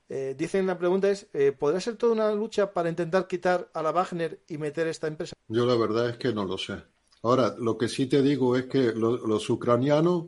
[0.09, 3.81] Eh, dicen, la pregunta es, eh, ¿podrá ser toda una lucha para intentar quitar a
[3.81, 5.33] la Wagner y meter esta empresa?
[5.47, 6.83] Yo la verdad es que no lo sé.
[7.21, 10.25] Ahora, lo que sí te digo es que los ucranianos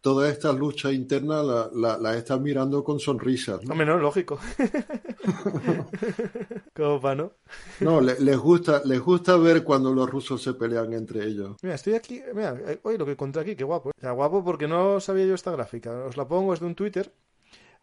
[0.00, 3.64] toda esta lucha interna la, la, están mirando con sonrisas.
[3.64, 3.74] ¿no?
[3.74, 4.38] menos lógico.
[6.74, 7.32] ¿Cómo pa, no?
[7.80, 11.56] No, les, gusta, les gusta ver cuando los rusos se pelean entre ellos.
[11.62, 13.90] Mira, estoy aquí, mira, oye, eh, lo que encontré aquí, qué guapo.
[13.90, 14.10] ¿eh?
[14.10, 16.04] guapo porque no sabía yo esta gráfica.
[16.04, 17.12] Os la pongo, es de un Twitter.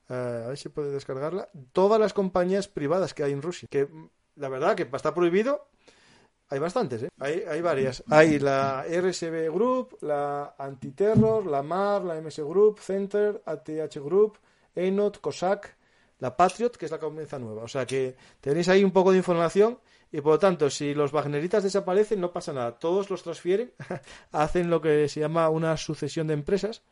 [0.09, 1.49] Eh, a ver si puede descargarla.
[1.73, 3.67] Todas las compañías privadas que hay en Rusia.
[3.69, 3.89] Que
[4.35, 5.67] la verdad que está prohibido,
[6.49, 7.09] hay bastantes, ¿eh?
[7.19, 8.03] Hay, hay varias.
[8.09, 14.37] Hay la RSB Group, la Antiterror, la MAR, la MS Group, Center, ATH Group,
[14.75, 15.75] ENOT, COSAC,
[16.19, 17.63] la Patriot, que es la comienza nueva.
[17.63, 19.79] O sea que tenéis ahí un poco de información
[20.11, 22.77] y por lo tanto, si los Wagneritas desaparecen, no pasa nada.
[22.77, 23.73] Todos los transfieren,
[24.31, 26.83] hacen lo que se llama una sucesión de empresas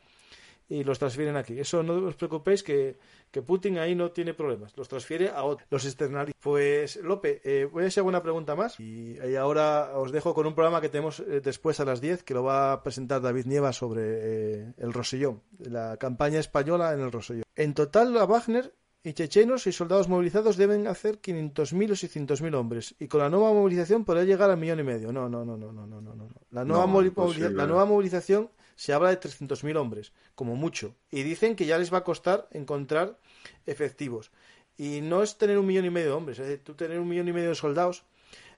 [0.69, 1.59] y los transfieren aquí.
[1.59, 2.97] Eso no os preocupéis que,
[3.45, 4.75] Putin ahí no tiene problemas.
[4.77, 6.37] Los transfiere a otros, los externaliza.
[6.39, 10.53] Pues, Lope, eh, voy a hacer una pregunta más y, ahora os dejo con un
[10.53, 13.73] programa que tenemos eh, después a las 10 que lo va a presentar David Nieva
[13.73, 17.43] sobre eh, el Rosellón, la campaña española en el Rosellón.
[17.55, 18.73] En total, la Wagner
[19.05, 22.95] y chechenos y soldados movilizados deben hacer 500.000 o 600.000 hombres.
[22.99, 25.11] Y con la nueva movilización podrá llegar al millón y medio.
[25.11, 26.29] No, no, no, no, no, no, no.
[26.51, 30.95] La nueva, la nueva movilización se habla de 300.000 hombres, como mucho.
[31.11, 33.17] Y dicen que ya les va a costar encontrar
[33.65, 34.31] efectivos.
[34.77, 37.07] Y no es tener un millón y medio de hombres, es decir, tú tener un
[37.07, 38.03] millón y medio de soldados.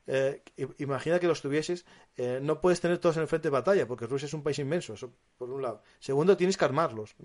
[0.07, 0.41] Eh,
[0.77, 1.85] imagina que los tuvieses,
[2.15, 4.59] eh, no puedes tener todos en el frente de batalla, porque Rusia es un país
[4.59, 5.81] inmenso, eso por un lado.
[5.99, 7.15] Segundo, tienes que armarlos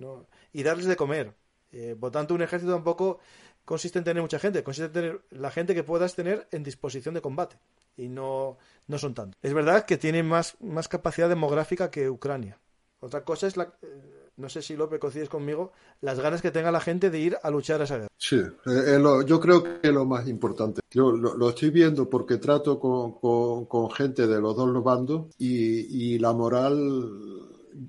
[0.52, 1.34] y darles de comer.
[1.72, 3.20] Eh, por tanto, un ejército tampoco
[3.64, 7.14] consiste en tener mucha gente, consiste en tener la gente que puedas tener en disposición
[7.14, 7.56] de combate.
[7.96, 9.38] Y no, no son tantos.
[9.42, 12.58] Es verdad que tienen más, más capacidad demográfica que Ucrania.
[13.00, 16.70] Otra cosa es la, eh, no sé si López coincides conmigo, las ganas que tenga
[16.70, 18.08] la gente de ir a luchar a esa guerra.
[18.16, 18.36] Sí,
[18.66, 20.80] eh, yo creo que es lo más importante.
[20.90, 26.78] Yo lo, estoy viendo porque trato con, gente de los dos bandos y, la moral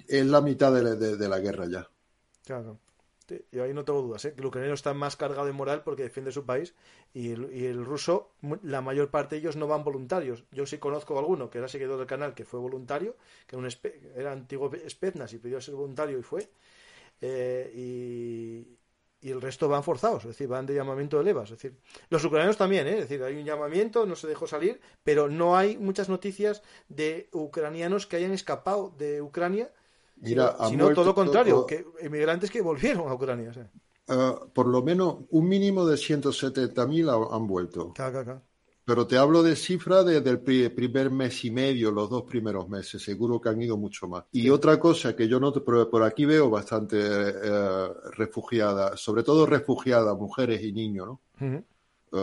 [0.07, 1.87] es la mitad de la guerra ya.
[2.45, 2.79] Claro.
[3.31, 4.33] Este, y ahí no tengo dudas, ¿eh?
[4.33, 6.73] que el ucraniano está más cargado de moral porque defiende su país
[7.13, 8.31] y el, ruso,
[8.63, 10.43] la mayor parte de ellos no van voluntarios.
[10.51, 13.15] Yo sí conozco a alguno que era seguidor del canal que fue voluntario,
[13.47, 16.49] que era, un antiguo Spetsnaz y pidió ser voluntario y fue.
[17.21, 18.77] Eh, y,
[19.21, 21.51] el resto van forzados, es decir, van de llamamiento de levas.
[21.51, 21.77] Es decir,
[22.09, 22.93] los ucranianos también, ¿eh?
[22.93, 27.29] es decir, hay un llamamiento, no se dejó salir, pero no hay muchas noticias de
[27.31, 29.71] ucranianos que hayan escapado de Ucrania
[30.21, 33.51] Mira, sino, todo lo contrario, que inmigrantes que volvieron a Ucrania.
[34.07, 37.93] Ah, por lo menos un mínimo de 170.000 han vuelto.
[38.83, 43.01] Pero te hablo de cifras desde el primer mes y medio, los dos primeros meses,
[43.01, 44.25] seguro que han ido mucho más.
[44.31, 49.45] Y otra cosa que yo noto, pero por aquí veo bastante eh, refugiadas, sobre todo
[49.45, 51.21] refugiadas, mujeres y niños, ¿no?
[52.13, 52.17] Uh,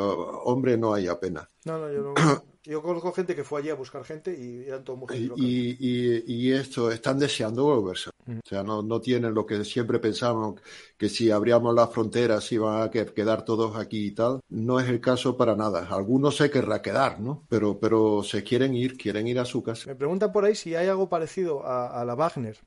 [0.45, 1.49] hombre, no hay apenas.
[1.65, 2.15] No, no, yo no.
[2.65, 5.31] Yo conozco gente que fue allí a buscar gente y eran todos mujeres.
[5.37, 8.11] Y, y, y, esto, están deseando volverse.
[8.27, 8.39] Mm.
[8.39, 10.61] O sea, no, no tienen lo que siempre pensamos,
[10.97, 14.41] que si abríamos las fronteras iban a quedar todos aquí y tal.
[14.49, 15.87] No es el caso para nada.
[15.91, 17.47] Algunos se querrá quedar, ¿no?
[17.49, 19.87] Pero, pero se quieren ir, quieren ir a su casa.
[19.87, 22.59] Me preguntan por ahí si hay algo parecido a, la Wagner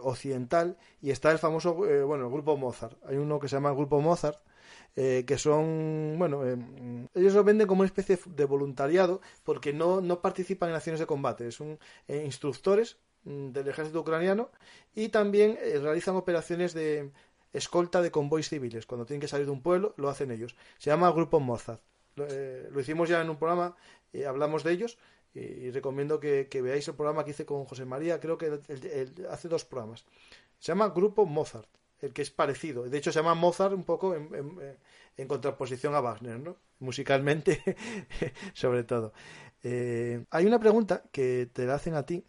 [0.00, 2.96] occidental y está el famoso, bueno, el grupo Mozart.
[3.04, 4.38] Hay uno que se llama el grupo Mozart,
[4.98, 6.42] que son, bueno,
[7.14, 11.06] ellos lo venden como una especie de voluntariado porque no, no participan en acciones de
[11.06, 11.78] combate, son
[12.08, 14.50] instructores mm, del ejército ucraniano
[14.96, 17.12] y también realizan operaciones de
[17.52, 18.86] escolta de convoys civiles.
[18.86, 20.56] Cuando tienen que salir de un pueblo, lo hacen ellos.
[20.78, 21.82] Se llama Grupo Mozart.
[22.16, 23.76] Lo, eh, hicimos ya en un programa,
[24.12, 24.98] eh, hablamos de ellos
[25.34, 28.60] y, recomiendo que, veáis el programa que hice con José María, creo que
[29.30, 30.04] hace dos programas.
[30.58, 31.68] Se llama Grupo Mozart,
[32.00, 32.88] el que es parecido.
[32.88, 36.56] De hecho, se llama Mozart un poco en, contraposición a Wagner, ¿no?
[36.78, 37.62] musicalmente,
[38.54, 39.12] sobre todo.
[39.62, 42.24] Eh, hay una pregunta que te la hacen a ti,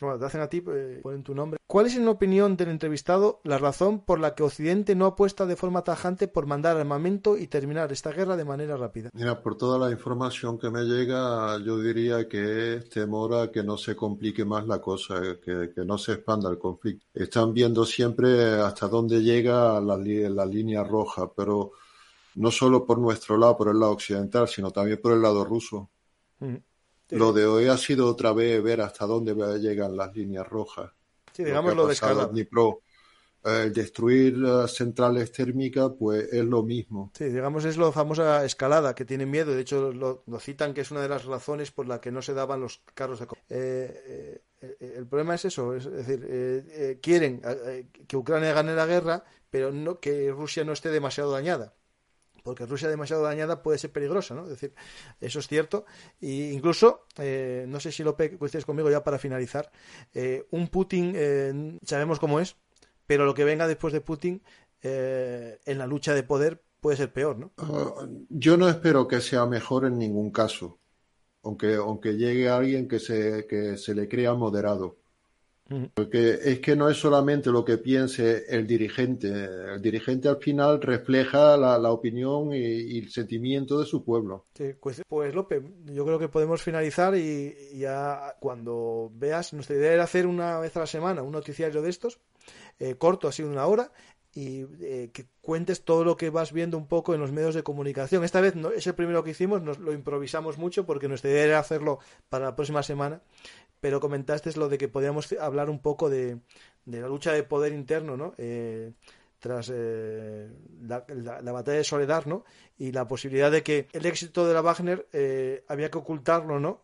[0.00, 1.58] bueno, te hacen a ti, eh, ponen tu nombre.
[1.66, 5.56] ¿Cuál es, en opinión del entrevistado, la razón por la que Occidente no apuesta de
[5.56, 9.10] forma tajante por mandar armamento y terminar esta guerra de manera rápida?
[9.12, 13.62] Mira, por toda la información que me llega, yo diría que es temor a que
[13.62, 17.06] no se complique más la cosa, que, no se expanda el conflicto.
[17.12, 21.72] Están viendo siempre hasta dónde llega la, la línea roja, pero
[22.36, 25.90] no solo por nuestro lado, por el lado occidental, sino también por el lado ruso.
[26.38, 26.56] Mm.
[27.10, 30.92] Lo de hoy ha sido otra vez ver hasta dónde llegan las líneas rojas.
[31.32, 32.30] Sí, digamos lo, de escalada.
[33.44, 37.12] El destruir las centrales térmicas, pues es lo mismo.
[37.16, 39.54] Sí, digamos es la famosa escalada que tienen miedo.
[39.54, 42.34] De hecho, lo, citan que es una de las razones por la que no se
[42.34, 47.40] daban los carros de eh, eh, el problema es eso, es, decir, eh, quieren
[48.08, 51.74] que Ucrania gane la guerra, pero no que Rusia no esté demasiado dañada
[52.48, 54.44] porque Rusia demasiado dañada puede ser peligrosa, ¿no?
[54.44, 54.72] Es decir,
[55.20, 55.84] eso es cierto.
[56.18, 59.70] E incluso, eh, no sé si lo coincides conmigo ya para finalizar,
[60.14, 62.56] eh, un Putin, eh, sabemos cómo es,
[63.06, 64.40] pero lo que venga después de Putin
[64.80, 67.52] en la lucha de poder puede ser peor, ¿no?
[67.58, 70.78] Ah, yo no espero que sea mejor en ningún caso,
[71.42, 74.96] aunque, aunque llegue alguien que se, que se le crea moderado.
[75.94, 79.28] Porque es que no es solamente lo que piense el dirigente,
[79.74, 84.46] el dirigente al final refleja la, opinión y, el sentimiento de su pueblo.
[84.54, 89.92] Sí, pues, pues López, yo creo que podemos finalizar y, ya cuando veas, nuestra idea
[89.92, 92.18] era hacer una vez a la semana un noticiario de estos,
[92.78, 93.92] eh, corto, así de una hora,
[94.34, 97.62] y eh, que cuentes todo lo que vas viendo un poco en los medios de
[97.62, 98.24] comunicación.
[98.24, 101.44] Esta vez no, es el primero que hicimos, nos lo improvisamos mucho porque nuestra idea
[101.44, 101.98] era hacerlo
[102.28, 103.20] para la próxima semana
[103.80, 106.38] pero comentaste lo de que podíamos hablar un poco de,
[106.88, 108.34] de la lucha de poder interno, ¿no?
[108.38, 108.92] Eh,
[109.38, 110.48] tras eh,
[110.82, 112.44] la, batalla de Soledad, ¿no?
[112.76, 116.82] Y la posibilidad de que el éxito de la Wagner eh, había que ocultarlo, ¿no?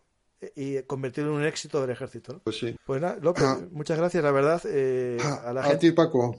[0.55, 2.39] Y convertirlo en un éxito del ejército, ¿no?
[2.41, 2.77] Pues sí.
[2.85, 3.59] Pues nada, López, ah.
[3.73, 4.63] muchas gracias, la verdad.
[5.47, 6.37] a la gente, Paco.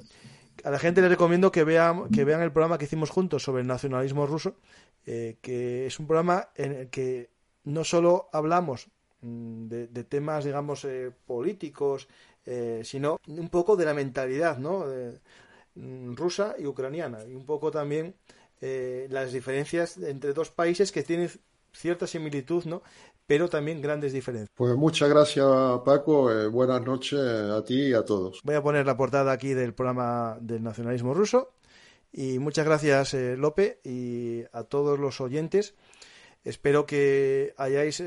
[0.63, 3.61] A la gente le recomiendo que vean, que vean el programa que hicimos juntos sobre
[3.61, 4.57] el nacionalismo ruso,
[5.03, 7.31] que es un programa en el que
[7.63, 8.89] no solo hablamos
[9.25, 12.07] Mm, de, temas, digamos, eh, políticos,
[12.45, 14.85] eh, sino un poco de la mentalidad, ¿no?
[15.73, 18.13] Mm, rusa y ucraniana, y un poco también
[18.61, 21.31] eh, las diferencias entre dos países que tienen
[21.73, 22.83] cierta similitud, ¿no?
[23.25, 24.51] Pero también grandes diferencias.
[24.53, 25.47] Pues muchas gracias,
[25.83, 26.29] Paco.
[26.51, 28.41] buenas noches a ti y a todos.
[28.43, 31.53] Voy a poner la portada aquí del programa del nacionalismo ruso.
[32.11, 35.73] Y muchas gracias, Lope, y a todos los oyentes.
[36.43, 37.99] Espero que hayáis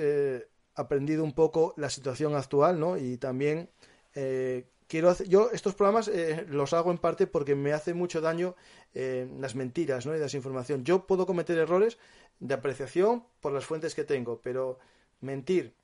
[0.79, 2.97] aprendido un poco la situación actual, ¿no?
[2.97, 3.68] Y también
[4.14, 8.20] eh, quiero hacer, yo estos programas eh, los hago en parte porque me hace mucho
[8.20, 8.55] daño
[8.95, 10.14] eh, las mentiras, ¿no?
[10.14, 10.85] Y la desinformación.
[10.85, 11.99] Yo puedo cometer errores
[12.39, 14.79] de apreciación por las fuentes que tengo, pero
[15.20, 15.74] mentir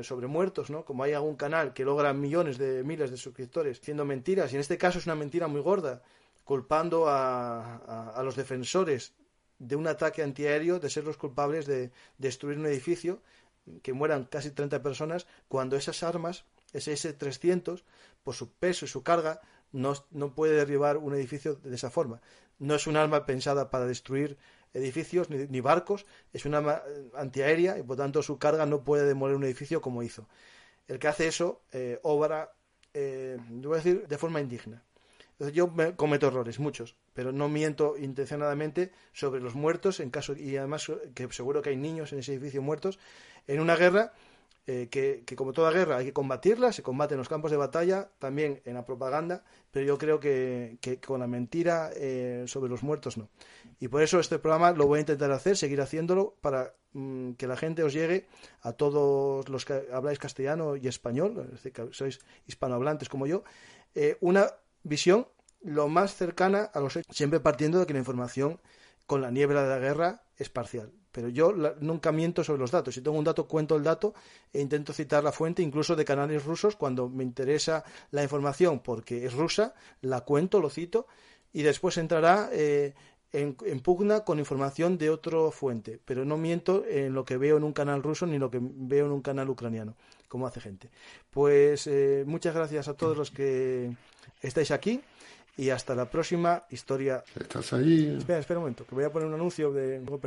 [0.00, 0.82] sobre muertos, ¿no?
[0.86, 4.62] Como hay algún canal que logra millones de miles de suscriptores diciendo mentiras, y en
[4.62, 6.00] este caso es una mentira muy gorda,
[6.42, 9.12] culpando a, a los defensores
[9.58, 13.20] de un ataque antiaéreo de ser los culpables de destruir un edificio
[13.82, 17.82] que mueran casi 30 personas cuando esas armas, ese S-300,
[18.22, 19.40] por su peso y su carga,
[19.72, 22.20] no, no, puede derribar un edificio de esa forma.
[22.58, 24.38] No es un arma pensada para destruir
[24.72, 29.06] edificios ni, barcos, es un arma eh, antiaérea y por tanto su carga no puede
[29.06, 30.28] demoler un edificio como hizo.
[30.88, 32.52] El que hace eso eh, obra,
[32.92, 34.82] eh, decir, de forma indigna.
[35.52, 40.90] Yo cometo errores, muchos, pero no miento intencionadamente sobre los muertos, en caso y además
[41.14, 42.98] que seguro que hay niños en ese edificio muertos,
[43.46, 44.12] en una guerra
[44.66, 48.08] eh, que, como toda guerra hay que combatirla, se combate en los campos de batalla,
[48.18, 53.18] también en la propaganda, pero yo creo que, con la mentira eh, sobre los muertos
[53.18, 53.28] no.
[53.78, 57.46] Y por eso este programa lo voy a intentar hacer, seguir haciéndolo para mm, que
[57.46, 58.26] la gente os llegue
[58.62, 63.44] a todos los que habláis castellano y español, es decir, que sois hispanohablantes como yo,
[63.94, 64.46] eh, una
[64.82, 65.26] visión
[65.64, 68.60] lo más cercana a los hechos, siempre partiendo de que la información
[69.06, 72.92] con la niebla de la guerra es parcial pero yo nunca miento sobre los datos.
[72.92, 74.14] Si tengo un dato, cuento el dato
[74.52, 79.24] e intento citar la fuente, incluso de canales rusos, cuando me interesa la información porque
[79.24, 81.06] es rusa, la cuento, lo cito,
[81.52, 82.94] y después entrará eh,
[83.30, 86.00] en, pugna con información de otra fuente.
[86.04, 89.06] Pero no miento en lo que veo en un canal ruso ni lo que veo
[89.06, 89.94] en un canal ucraniano,
[90.26, 90.90] como hace gente.
[91.30, 93.92] Pues eh, muchas gracias a todos los que
[94.42, 95.00] estáis aquí
[95.56, 97.22] y hasta la próxima historia.
[97.38, 98.14] ¿Estás ahí?
[98.18, 100.00] Espera, espera un momento, que voy a poner un anuncio de...
[100.00, 100.18] No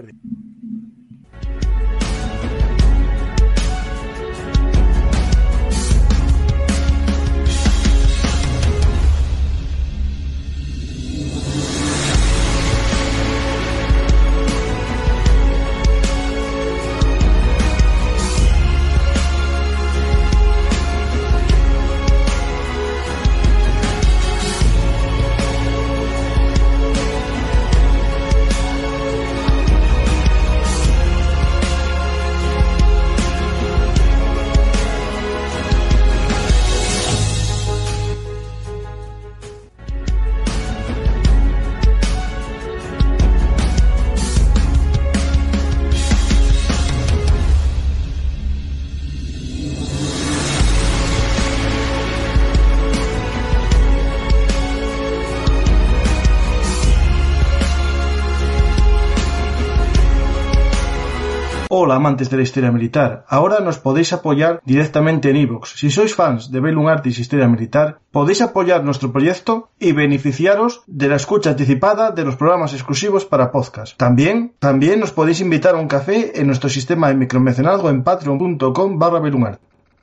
[62.08, 65.76] amantes de la historia militar, ahora nos podéis apoyar directamente en iVoox.
[65.76, 71.10] Si sois fans de Bellum Artis Historia Militar, podéis apoyar nuestro proyecto y beneficiaros de
[71.10, 73.98] la escucha anticipada de los programas exclusivos para podcast.
[73.98, 78.98] También, también nos podéis invitar a un café en nuestro sistema de micromecenazgo en patreon.com
[78.98, 79.20] barra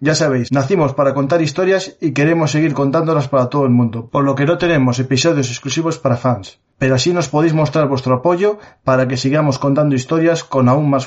[0.04, 4.22] ya sabéis, nacimos para contar historias y queremos seguir contándolas para todo el mundo, por
[4.22, 6.58] lo que no tenemos episodios exclusivos para fans.
[6.78, 11.02] Pero así nos podéis mostrar vuestro apoyo para que sigamos contando historias con aún más